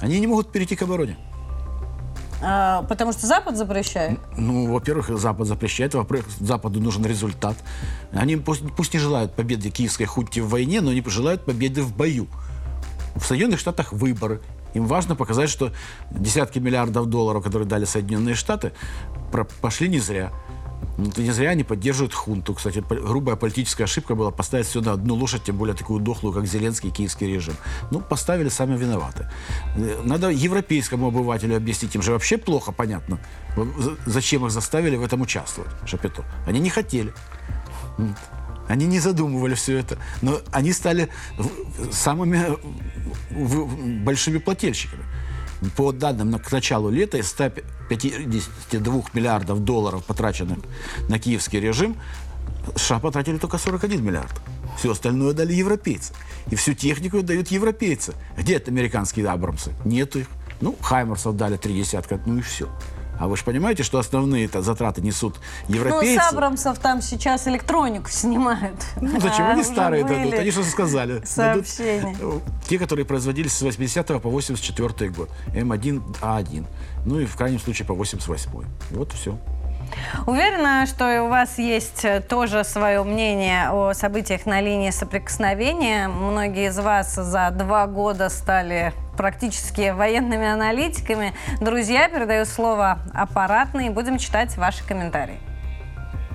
Они 0.00 0.20
не 0.20 0.26
могут 0.26 0.52
перейти 0.52 0.76
к 0.76 0.82
обороне. 0.82 1.16
А, 2.42 2.82
потому 2.82 3.12
что 3.12 3.26
Запад 3.26 3.56
запрещает? 3.56 4.18
Ну, 4.36 4.70
во-первых, 4.70 5.08
Запад 5.18 5.46
запрещает, 5.46 5.94
во-вторых, 5.94 6.26
Западу 6.38 6.80
нужен 6.80 7.04
результат. 7.04 7.56
Они 8.12 8.36
пусть, 8.36 8.62
пусть 8.76 8.92
не 8.92 9.00
желают 9.00 9.34
победы 9.34 9.70
киевской 9.70 10.04
хунте 10.04 10.42
в 10.42 10.50
войне, 10.50 10.80
но 10.80 10.90
они 10.90 11.02
желают 11.06 11.44
победы 11.44 11.82
в 11.82 11.96
бою. 11.96 12.26
В 13.14 13.24
Соединенных 13.24 13.58
Штатах 13.58 13.92
выборы. 13.92 14.42
Им 14.76 14.86
важно 14.86 15.16
показать, 15.16 15.48
что 15.48 15.72
десятки 16.10 16.58
миллиардов 16.58 17.06
долларов, 17.06 17.42
которые 17.42 17.66
дали 17.66 17.86
Соединенные 17.86 18.34
Штаты, 18.34 18.72
пошли 19.62 19.88
не 19.88 20.00
зря. 20.00 20.30
Ну, 20.98 21.10
не 21.16 21.30
зря 21.30 21.50
они 21.50 21.64
поддерживают 21.64 22.12
хунту. 22.12 22.54
Кстати, 22.54 22.84
грубая 22.88 23.36
политическая 23.36 23.84
ошибка 23.84 24.14
была 24.14 24.30
поставить 24.30 24.66
все 24.66 24.82
на 24.82 24.92
одну 24.92 25.14
лошадь, 25.14 25.44
тем 25.44 25.56
более 25.56 25.74
такую 25.74 26.00
дохлую, 26.00 26.34
как 26.34 26.46
Зеленский 26.46 26.90
киевский 26.90 27.26
режим. 27.26 27.54
Ну, 27.90 28.00
поставили, 28.00 28.50
сами 28.50 28.76
виноваты. 28.76 29.30
Надо 30.04 30.28
европейскому 30.28 31.08
обывателю 31.08 31.56
объяснить, 31.56 31.94
им 31.94 32.02
же 32.02 32.12
вообще 32.12 32.36
плохо 32.36 32.72
понятно, 32.72 33.18
зачем 34.04 34.44
их 34.44 34.52
заставили 34.52 34.96
в 34.96 35.02
этом 35.02 35.22
участвовать, 35.22 35.70
Шапито. 35.86 36.24
Они 36.46 36.60
не 36.60 36.68
хотели. 36.68 37.14
Они 38.68 38.86
не 38.86 38.98
задумывали 38.98 39.54
все 39.54 39.78
это, 39.78 39.98
но 40.22 40.40
они 40.52 40.72
стали 40.72 41.08
самыми 41.92 42.56
большими 44.02 44.38
плательщиками. 44.38 45.04
По 45.76 45.92
данным 45.92 46.38
к 46.38 46.52
началу 46.52 46.90
лета 46.90 47.16
из 47.16 47.28
152 47.28 49.02
миллиардов 49.14 49.60
долларов, 49.60 50.04
потраченных 50.04 50.58
на 51.08 51.18
киевский 51.18 51.60
режим, 51.60 51.96
США 52.74 52.98
потратили 52.98 53.38
только 53.38 53.58
41 53.58 54.04
миллиард. 54.04 54.34
Все 54.76 54.92
остальное 54.92 55.32
дали 55.32 55.54
европейцы. 55.54 56.12
И 56.50 56.56
всю 56.56 56.74
технику 56.74 57.22
дают 57.22 57.48
европейцы. 57.48 58.14
Где 58.36 58.56
это 58.56 58.70
американские 58.70 59.26
Абрамсы? 59.28 59.72
Нету 59.84 60.20
их. 60.20 60.26
Ну, 60.60 60.76
Хаймерсов 60.80 61.36
дали 61.36 61.56
три 61.56 61.74
десятка, 61.74 62.20
ну 62.26 62.38
и 62.38 62.40
все. 62.42 62.68
А 63.18 63.28
вы 63.28 63.36
же 63.36 63.44
понимаете, 63.44 63.82
что 63.82 63.98
основные 63.98 64.44
это 64.46 64.62
затраты 64.62 65.00
несут 65.00 65.36
Ну, 65.68 65.76
европейцы? 65.76 66.20
с 66.22 66.32
Абрамсов 66.32 66.78
там 66.78 67.00
сейчас 67.02 67.48
электронику 67.48 68.10
снимают. 68.10 68.84
Ну, 69.00 69.20
зачем? 69.20 69.46
А, 69.46 69.50
Они 69.52 69.62
старые 69.62 70.04
дадут. 70.04 70.34
Они 70.34 70.50
что 70.50 70.62
сказали? 70.64 71.14
Дадут, 71.14 71.28
Сообщения. 71.28 72.16
э, 72.20 72.40
те, 72.68 72.78
которые 72.78 73.04
производились 73.06 73.52
с 73.54 73.62
80 73.62 74.06
по 74.20 74.28
84 74.28 75.10
год. 75.10 75.30
М1А1. 75.54 76.64
Ну 77.06 77.20
и 77.20 77.26
в 77.26 77.36
крайнем 77.36 77.58
случае 77.58 77.86
по 77.86 77.94
88. 77.94 78.50
Вот 78.90 79.12
все. 79.12 79.38
Уверена, 80.26 80.84
что 80.86 81.10
и 81.10 81.18
у 81.18 81.28
вас 81.28 81.58
есть 81.58 82.04
э, 82.04 82.20
тоже 82.20 82.64
свое 82.64 83.02
мнение 83.04 83.70
о 83.70 83.94
событиях 83.94 84.44
на 84.44 84.60
линии 84.60 84.90
соприкосновения. 84.90 86.08
Многие 86.08 86.68
из 86.70 86.78
вас 86.78 87.14
за 87.14 87.50
два 87.52 87.86
года 87.86 88.28
стали 88.28 88.92
практически 89.16 89.90
военными 89.90 90.46
аналитиками. 90.46 91.34
Друзья, 91.60 92.08
передаю 92.08 92.44
слово 92.44 92.98
аппаратной. 93.14 93.90
Будем 93.90 94.18
читать 94.18 94.56
ваши 94.56 94.84
комментарии. 94.86 95.38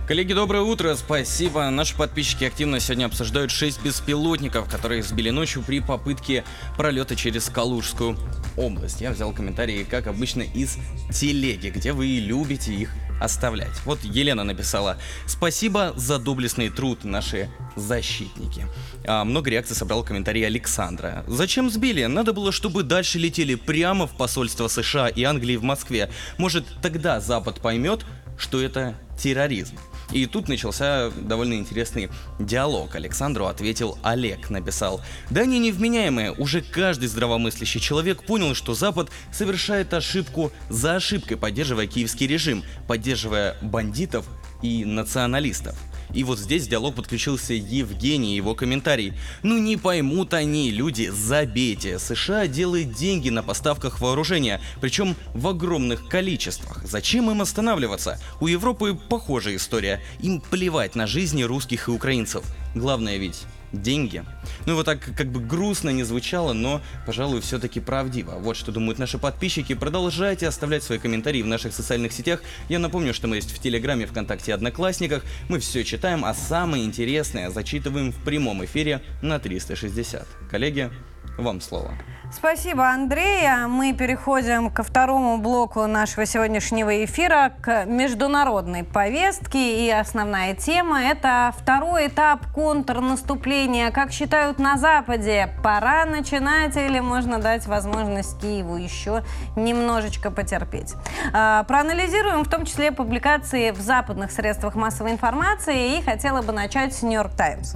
Коллеги, 0.07 0.33
доброе 0.33 0.63
утро, 0.63 0.93
спасибо. 0.95 1.69
Наши 1.69 1.95
подписчики 1.95 2.43
активно 2.43 2.81
сегодня 2.81 3.05
обсуждают 3.05 3.49
6 3.49 3.81
беспилотников, 3.81 4.69
которые 4.69 5.03
сбили 5.03 5.29
ночью 5.29 5.63
при 5.63 5.79
попытке 5.79 6.43
пролета 6.75 7.15
через 7.15 7.49
Калужскую 7.49 8.17
область. 8.57 8.99
Я 8.99 9.11
взял 9.11 9.31
комментарии, 9.31 9.85
как 9.89 10.07
обычно, 10.07 10.41
из 10.41 10.77
телеги, 11.13 11.69
где 11.69 11.93
вы 11.93 12.07
любите 12.07 12.73
их 12.73 12.89
оставлять. 13.21 13.81
Вот 13.85 13.99
Елена 14.03 14.43
написала 14.43 14.97
«Спасибо 15.27 15.93
за 15.95 16.19
доблестный 16.19 16.69
труд, 16.69 17.03
наши 17.03 17.49
защитники». 17.75 18.65
А, 19.05 19.23
много 19.23 19.49
реакций 19.49 19.75
собрал 19.75 20.03
комментарий 20.03 20.45
Александра. 20.45 21.23
«Зачем 21.27 21.69
сбили? 21.69 22.05
Надо 22.05 22.33
было, 22.33 22.51
чтобы 22.51 22.83
дальше 22.83 23.19
летели 23.19 23.55
прямо 23.55 24.07
в 24.07 24.17
посольство 24.17 24.67
США 24.67 25.07
и 25.07 25.23
Англии 25.23 25.55
в 25.55 25.63
Москве. 25.63 26.09
Может, 26.37 26.65
тогда 26.81 27.19
Запад 27.19 27.61
поймет, 27.61 28.05
что 28.37 28.61
это 28.61 28.95
терроризм». 29.17 29.77
И 30.11 30.25
тут 30.25 30.47
начался 30.47 31.09
довольно 31.09 31.53
интересный 31.53 32.09
диалог. 32.39 32.95
Александру 32.95 33.45
ответил 33.45 33.97
Олег, 34.03 34.49
написал 34.49 35.01
«Да 35.29 35.41
они 35.41 35.59
невменяемые, 35.59 36.31
уже 36.33 36.61
каждый 36.61 37.07
здравомыслящий 37.07 37.79
человек 37.79 38.23
понял, 38.23 38.53
что 38.55 38.73
Запад 38.73 39.09
совершает 39.31 39.93
ошибку 39.93 40.51
за 40.69 40.95
ошибкой, 40.95 41.37
поддерживая 41.37 41.87
киевский 41.87 42.27
режим, 42.27 42.63
поддерживая 42.87 43.57
бандитов 43.61 44.25
и 44.61 44.85
националистов». 44.85 45.77
И 46.13 46.23
вот 46.23 46.39
здесь 46.39 46.65
в 46.65 46.69
диалог 46.69 46.95
подключился 46.95 47.53
Евгений, 47.53 48.35
его 48.35 48.55
комментарий. 48.55 49.13
Ну 49.43 49.57
не 49.57 49.77
поймут 49.77 50.33
они, 50.33 50.71
люди, 50.71 51.09
забейте. 51.09 51.99
США 51.99 52.47
делает 52.47 52.93
деньги 52.93 53.29
на 53.29 53.43
поставках 53.43 54.01
вооружения, 54.01 54.61
причем 54.79 55.15
в 55.33 55.47
огромных 55.47 56.07
количествах. 56.07 56.81
Зачем 56.83 57.29
им 57.31 57.41
останавливаться? 57.41 58.19
У 58.39 58.47
Европы 58.47 58.97
похожая 59.09 59.55
история. 59.55 60.01
Им 60.19 60.41
плевать 60.41 60.95
на 60.95 61.07
жизни 61.07 61.43
русских 61.43 61.87
и 61.87 61.91
украинцев. 61.91 62.43
Главное 62.75 63.17
ведь 63.17 63.45
деньги. 63.71 64.23
Ну 64.65 64.75
вот 64.75 64.85
так 64.85 64.99
как 65.15 65.27
бы 65.27 65.39
грустно 65.39 65.89
не 65.89 66.03
звучало, 66.03 66.53
но, 66.53 66.81
пожалуй, 67.05 67.41
все-таки 67.41 67.79
правдиво. 67.79 68.35
Вот 68.39 68.57
что 68.57 68.71
думают 68.71 68.99
наши 68.99 69.17
подписчики. 69.17 69.73
Продолжайте 69.73 70.47
оставлять 70.47 70.83
свои 70.83 70.99
комментарии 70.99 71.41
в 71.41 71.47
наших 71.47 71.73
социальных 71.73 72.11
сетях. 72.11 72.41
Я 72.69 72.79
напомню, 72.79 73.13
что 73.13 73.27
мы 73.27 73.37
есть 73.37 73.51
в 73.51 73.59
Телеграме, 73.59 74.05
ВКонтакте 74.05 74.51
и 74.51 74.53
Одноклассниках. 74.53 75.23
Мы 75.49 75.59
все 75.59 75.83
читаем, 75.83 76.25
а 76.25 76.33
самое 76.33 76.85
интересное 76.85 77.49
зачитываем 77.49 78.11
в 78.11 78.23
прямом 78.23 78.63
эфире 78.65 79.01
на 79.21 79.39
360. 79.39 80.27
Коллеги, 80.49 80.89
вам 81.37 81.61
слово. 81.61 81.93
Спасибо, 82.33 82.87
Андрей. 82.87 83.45
А 83.45 83.67
Мы 83.67 83.91
переходим 83.91 84.71
ко 84.71 84.83
второму 84.83 85.37
блоку 85.37 85.85
нашего 85.85 86.25
сегодняшнего 86.25 87.03
эфира, 87.03 87.51
к 87.61 87.83
международной 87.85 88.85
повестке. 88.85 89.85
И 89.85 89.91
основная 89.91 90.55
тема– 90.55 91.03
это 91.03 91.53
второй 91.57 92.07
этап 92.07 92.47
контрнаступления. 92.53 93.91
Как 93.91 94.11
считают 94.11 94.59
на 94.59 94.77
Западе, 94.77 95.49
пора 95.61 96.05
начинать 96.05 96.77
или 96.77 97.01
можно 97.01 97.37
дать 97.37 97.67
возможность 97.67 98.39
Киеву 98.39 98.77
еще 98.77 99.23
немножечко 99.57 100.31
потерпеть. 100.31 100.95
А, 101.33 101.63
Проанализируем 101.63 102.45
в 102.45 102.49
том 102.49 102.65
числе 102.65 102.93
публикации 102.93 103.71
в 103.71 103.81
западных 103.81 104.31
средствах 104.31 104.75
массовой 104.75 105.11
информации 105.11 105.97
и 105.97 106.01
хотела 106.01 106.41
бы 106.41 106.53
начать 106.53 106.95
с 106.95 107.01
«Нью-Йорк 107.01 107.35
Таймс». 107.35 107.75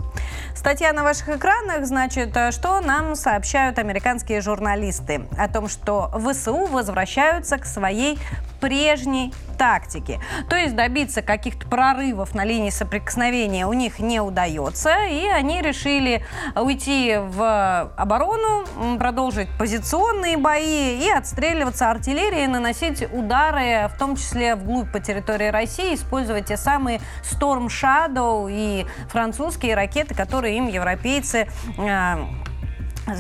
Статья 0.56 0.94
на 0.94 1.04
ваших 1.04 1.30
экранах, 1.30 1.86
значит, 1.86 2.36
э, 2.36 2.52
что 2.52 2.80
нам 2.80 3.16
сообщают 3.16 3.78
американские 3.78 4.42
журналисты 4.46 5.26
о 5.38 5.50
том, 5.50 5.68
что 5.68 6.12
ВСУ 6.18 6.68
возвращаются 6.68 7.58
к 7.58 7.66
своей 7.66 8.18
прежней 8.62 9.34
тактике. 9.58 10.20
То 10.50 10.56
есть 10.56 10.76
добиться 10.76 11.22
каких-то 11.22 11.68
прорывов 11.68 12.34
на 12.36 12.44
линии 12.44 12.70
соприкосновения 12.70 13.68
у 13.68 13.74
них 13.74 14.00
не 14.00 14.20
удается, 14.20 15.06
и 15.06 15.26
они 15.26 15.62
решили 15.62 16.26
уйти 16.56 17.16
в 17.18 17.92
оборону, 17.96 18.66
продолжить 18.98 19.48
позиционные 19.58 20.38
бои 20.38 20.98
и 20.98 21.10
отстреливаться 21.10 21.90
артиллерией, 21.90 22.48
наносить 22.48 23.08
удары, 23.14 23.90
в 23.94 23.98
том 23.98 24.16
числе 24.16 24.56
вглубь 24.56 24.92
по 24.92 25.00
территории 25.00 25.48
России, 25.48 25.96
использовать 25.96 26.48
те 26.48 26.58
самые 26.58 27.00
Storm 27.24 27.68
Shadow 27.68 28.48
и 28.50 28.86
французские 29.10 29.76
ракеты, 29.76 30.16
которые 30.16 30.58
им 30.58 30.68
европейцы 30.68 31.48
э, 31.78 32.16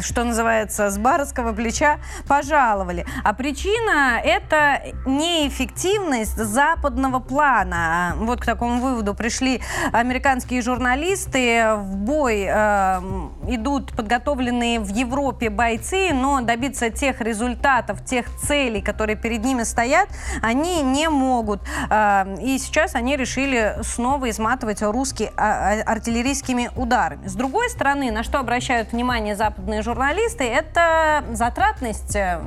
что 0.01 0.23
называется, 0.23 0.89
с 0.89 0.97
барского 0.97 1.53
плеча 1.53 1.97
пожаловали. 2.27 3.05
А 3.23 3.33
причина– 3.33 4.19
это 4.23 4.81
неэффективность 5.05 6.37
западного 6.37 7.19
плана. 7.19 8.13
Вот 8.17 8.41
к 8.41 8.45
такому 8.45 8.79
выводу 8.79 9.13
пришли 9.13 9.61
американские 9.91 10.61
журналисты. 10.61 11.75
В 11.75 11.95
бой 11.95 12.45
э, 12.47 13.01
идут 13.47 13.95
подготовленные 13.95 14.79
в 14.79 14.89
Европе 14.89 15.49
бойцы, 15.49 16.11
но 16.13 16.41
добиться 16.41 16.89
тех 16.89 17.21
результатов, 17.21 18.03
тех 18.03 18.25
целей, 18.37 18.81
которые 18.81 19.15
перед 19.15 19.43
ними 19.43 19.63
стоят, 19.63 20.09
они 20.41 20.81
не 20.81 21.09
могут. 21.09 21.61
Э, 21.89 22.35
и 22.41 22.57
сейчас 22.57 22.95
они 22.95 23.17
решили 23.17 23.77
снова 23.83 24.29
изматывать 24.29 24.81
русские 24.81 25.31
а, 25.37 25.45
а, 25.45 25.91
артиллерийскими 25.91 26.71
ударами. 26.75 27.27
С 27.27 27.35
другой 27.35 27.69
стороны, 27.69 28.11
на 28.11 28.23
что 28.23 28.39
обращают 28.39 28.91
внимание 28.91 29.35
западные 29.35 29.74
журналисты, 29.81 30.43
это 30.43 31.23
затратность 31.33 32.15
э, 32.15 32.39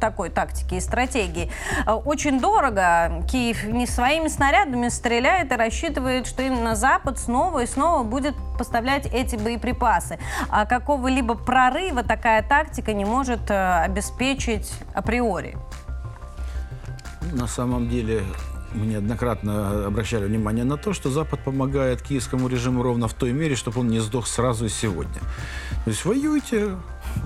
такой 0.00 0.30
тактики 0.30 0.74
и 0.74 0.80
стратегии. 0.80 1.50
Очень 1.86 2.40
дорого. 2.40 3.22
Киев 3.30 3.64
не 3.64 3.86
своими 3.86 4.28
снарядами 4.28 4.88
стреляет 4.88 5.52
и 5.52 5.56
рассчитывает, 5.56 6.26
что 6.26 6.42
именно 6.42 6.74
Запад 6.74 7.18
снова 7.18 7.62
и 7.62 7.66
снова 7.66 8.02
будет 8.02 8.34
поставлять 8.58 9.06
эти 9.06 9.36
боеприпасы. 9.36 10.18
А 10.48 10.66
какого-либо 10.66 11.34
прорыва 11.34 12.02
такая 12.02 12.42
тактика 12.42 12.92
не 12.92 13.04
может 13.04 13.50
э, 13.50 13.82
обеспечить 13.84 14.72
априори. 14.94 15.56
На 17.32 17.46
самом 17.46 17.88
деле, 17.88 18.22
мы 18.74 18.86
неоднократно 18.86 19.86
обращали 19.86 20.26
внимание 20.26 20.64
на 20.64 20.76
то, 20.76 20.92
что 20.92 21.10
Запад 21.10 21.44
помогает 21.44 22.02
киевскому 22.02 22.48
режиму 22.48 22.82
ровно 22.82 23.08
в 23.08 23.14
той 23.14 23.32
мере, 23.32 23.56
чтобы 23.56 23.80
он 23.80 23.88
не 23.88 24.00
сдох 24.00 24.26
сразу 24.26 24.66
и 24.66 24.68
сегодня. 24.68 25.20
То 25.84 25.90
есть 25.90 26.04
воюйте, 26.04 26.76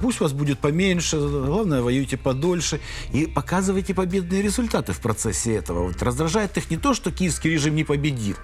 пусть 0.01 0.21
вас 0.21 0.33
будет 0.33 0.59
поменьше, 0.59 1.19
главное, 1.19 1.83
воюйте 1.83 2.17
подольше 2.17 2.81
и 3.13 3.27
показывайте 3.27 3.95
победные 3.95 4.43
результаты 4.43 4.93
в 4.93 5.01
процессе 5.01 5.55
этого. 5.55 5.89
Вот 5.89 6.03
раздражает 6.03 6.57
их 6.57 6.71
не 6.71 6.77
то, 6.77 6.95
что 6.95 7.11
киевский 7.11 7.51
режим 7.51 7.75
не 7.75 7.85
победил, 7.85 8.37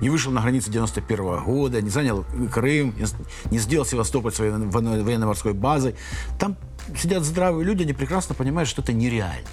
не 0.00 0.10
вышел 0.10 0.30
на 0.30 0.40
границы 0.42 0.70
91 0.70 1.44
года, 1.44 1.82
не 1.82 1.90
занял 1.90 2.24
Крым, 2.52 2.94
не 3.50 3.58
сделал 3.58 3.84
Севастополь 3.84 4.32
своей 4.32 4.52
военно- 4.52 5.02
военно-морской 5.02 5.52
базой. 5.52 5.96
Там 6.38 6.56
сидят 6.96 7.24
здравые 7.24 7.64
люди, 7.64 7.82
они 7.82 7.92
прекрасно 7.92 8.34
понимают, 8.34 8.68
что 8.68 8.82
это 8.82 8.92
нереально. 8.92 9.48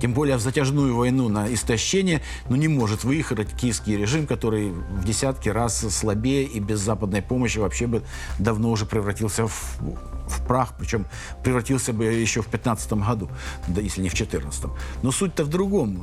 Тем 0.00 0.14
более 0.14 0.36
в 0.36 0.40
затяжную 0.40 0.96
войну 0.96 1.28
на 1.28 1.52
истощение, 1.52 2.22
ну, 2.48 2.56
не 2.56 2.68
может 2.68 3.04
выиграть 3.04 3.54
киевский 3.54 3.96
режим, 3.96 4.26
который 4.26 4.70
в 4.70 5.04
десятки 5.04 5.48
раз 5.48 5.80
слабее 5.90 6.44
и 6.44 6.58
без 6.58 6.80
западной 6.80 7.22
помощи 7.22 7.58
вообще 7.58 7.86
бы 7.86 8.02
давно 8.38 8.70
уже 8.70 8.86
превратился 8.86 9.46
в, 9.46 9.78
в 10.26 10.46
прах, 10.46 10.74
причем 10.78 11.06
превратился 11.42 11.92
бы 11.92 12.06
еще 12.06 12.40
в 12.40 12.46
15 12.46 12.92
году, 12.94 13.28
да, 13.68 13.80
если 13.80 14.00
не 14.00 14.08
в 14.08 14.14
14 14.14 14.64
Но 15.02 15.12
суть-то 15.12 15.44
в 15.44 15.48
другом. 15.48 16.02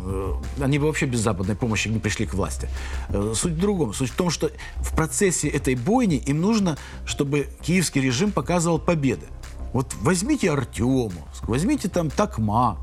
Э, 0.59 0.63
Они 0.63 0.77
бы 0.77 0.85
вообще 0.85 1.05
без 1.05 1.19
западной 1.19 1.55
помощи 1.55 1.87
не 1.87 1.99
пришли 1.99 2.25
к 2.25 2.33
власти. 2.33 2.69
Э, 3.09 3.33
Суть 3.35 3.53
в 3.53 3.59
другом. 3.59 3.93
Суть 3.93 4.11
в 4.11 4.15
том, 4.15 4.29
что 4.29 4.51
в 4.77 4.95
процессе 4.95 5.47
этой 5.47 5.75
бойни 5.75 6.17
им 6.17 6.41
нужно, 6.41 6.77
чтобы 7.05 7.47
киевский 7.61 8.01
режим 8.01 8.31
показывал 8.31 8.79
победы. 8.79 9.25
Вот 9.73 9.93
возьмите 10.01 10.51
Артемовск, 10.51 11.47
возьмите 11.47 11.89
там 11.89 12.09
Токмак, 12.09 12.77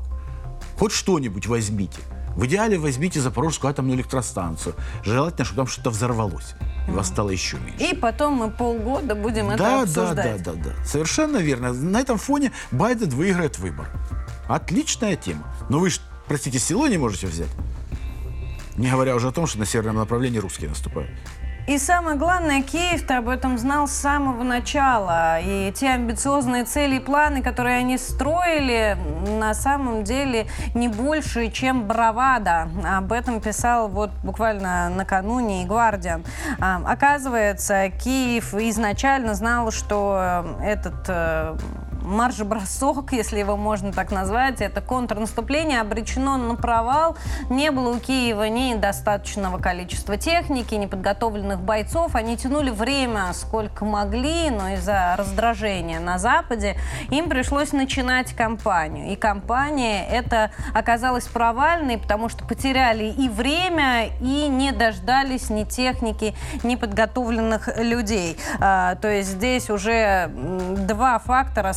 Хоть 0.77 0.91
что-нибудь 0.91 1.47
возьмите. 1.47 2.01
В 2.35 2.45
идеале 2.47 2.77
возьмите 2.77 3.21
Запорожскую 3.21 3.71
атомную 3.71 3.97
электростанцию. 3.97 4.75
Желательно, 5.03 5.45
чтобы 5.45 5.57
там 5.57 5.67
что-то 5.67 5.89
взорвалось. 5.89 6.55
И 6.87 6.91
вас 6.91 7.07
стало 7.07 7.29
еще 7.29 7.57
меньше. 7.57 7.83
И 7.83 7.95
потом 7.95 8.33
мы 8.33 8.51
полгода 8.51 9.15
будем 9.15 9.49
это 9.49 9.57
да, 9.57 9.69
да, 9.69 9.81
обсуждать. 9.83 10.43
да, 10.43 10.53
да, 10.53 10.61
да. 10.75 10.85
Совершенно 10.85 11.37
верно. 11.37 11.71
На 11.71 12.01
этом 12.01 12.17
фоне 12.17 12.51
Байден 12.71 13.09
выиграет 13.09 13.57
выбор. 13.57 13.89
Отличная 14.47 15.15
тема. 15.15 15.47
Но 15.69 15.79
вы 15.79 15.89
простите, 16.27 16.59
село 16.59 16.87
не 16.87 16.97
можете 16.97 17.27
взять? 17.27 17.49
Не 18.75 18.91
говоря 18.91 19.15
уже 19.15 19.29
о 19.29 19.31
том, 19.31 19.47
что 19.47 19.57
на 19.59 19.65
северном 19.65 19.95
направлении 19.95 20.37
русские 20.37 20.69
наступают. 20.69 21.09
И 21.67 21.79
самое 21.79 22.15
главное, 22.15 22.61
Киев-то 22.61 23.17
об 23.17 23.27
этом 23.27 23.57
знал 23.57 23.87
с 23.87 23.91
самого 23.91 24.43
начала. 24.43 25.39
И 25.41 25.71
те 25.75 25.89
амбициозные 25.89 26.63
цели 26.63 26.97
и 26.97 26.99
планы, 26.99 27.41
которые 27.41 27.77
они 27.77 27.97
строили, 27.97 28.95
на 29.39 29.55
самом 29.55 30.03
деле 30.03 30.45
не 30.75 30.87
больше, 30.87 31.49
чем 31.49 31.87
бравада. 31.87 32.69
Об 32.85 33.11
этом 33.11 33.41
писал 33.41 33.87
вот 33.87 34.11
буквально 34.23 34.89
накануне 34.89 35.63
и 35.63 35.65
Гвардиан. 35.65 36.23
Оказывается, 36.59 37.89
Киев 37.89 38.53
изначально 38.53 39.33
знал, 39.33 39.71
что 39.71 40.45
этот 40.61 41.05
э, 41.07 41.57
марш-бросок, 42.05 43.11
если 43.11 43.39
его 43.39 43.57
можно 43.57 43.91
так 43.91 44.11
назвать, 44.11 44.61
это 44.61 44.81
контрнаступление 44.81 45.81
обречено 45.81 46.37
на 46.37 46.55
провал. 46.55 47.17
Не 47.49 47.71
было 47.71 47.95
у 47.95 47.99
Киева 47.99 48.47
ни 48.47 48.75
достаточного 48.75 49.57
количества 49.57 50.17
техники, 50.17 50.75
ни 50.75 50.85
подготовленных 50.85 51.59
бойцов. 51.61 52.15
Они 52.15 52.37
тянули 52.37 52.69
время 52.69 53.33
сколько 53.33 53.85
могли, 53.85 54.49
но 54.49 54.69
из-за 54.69 55.15
раздражения 55.17 55.99
на 55.99 56.19
Западе 56.19 56.77
им 57.09 57.29
пришлось 57.29 57.73
начинать 57.73 58.33
кампанию. 58.33 59.11
И 59.11 59.15
кампания 59.15 60.07
эта 60.07 60.51
оказалась 60.73 61.25
провальной, 61.27 61.97
потому 61.97 62.29
что 62.29 62.45
потеряли 62.45 63.05
и 63.05 63.29
время, 63.29 64.07
и 64.21 64.47
не 64.47 64.71
дождались 64.71 65.49
ни 65.49 65.63
техники, 65.63 66.35
ни 66.63 66.75
подготовленных 66.75 67.69
людей. 67.77 68.37
А, 68.59 68.95
то 68.95 69.09
есть 69.09 69.29
здесь 69.29 69.69
уже 69.69 70.29
два 70.29 71.19
фактора 71.19 71.73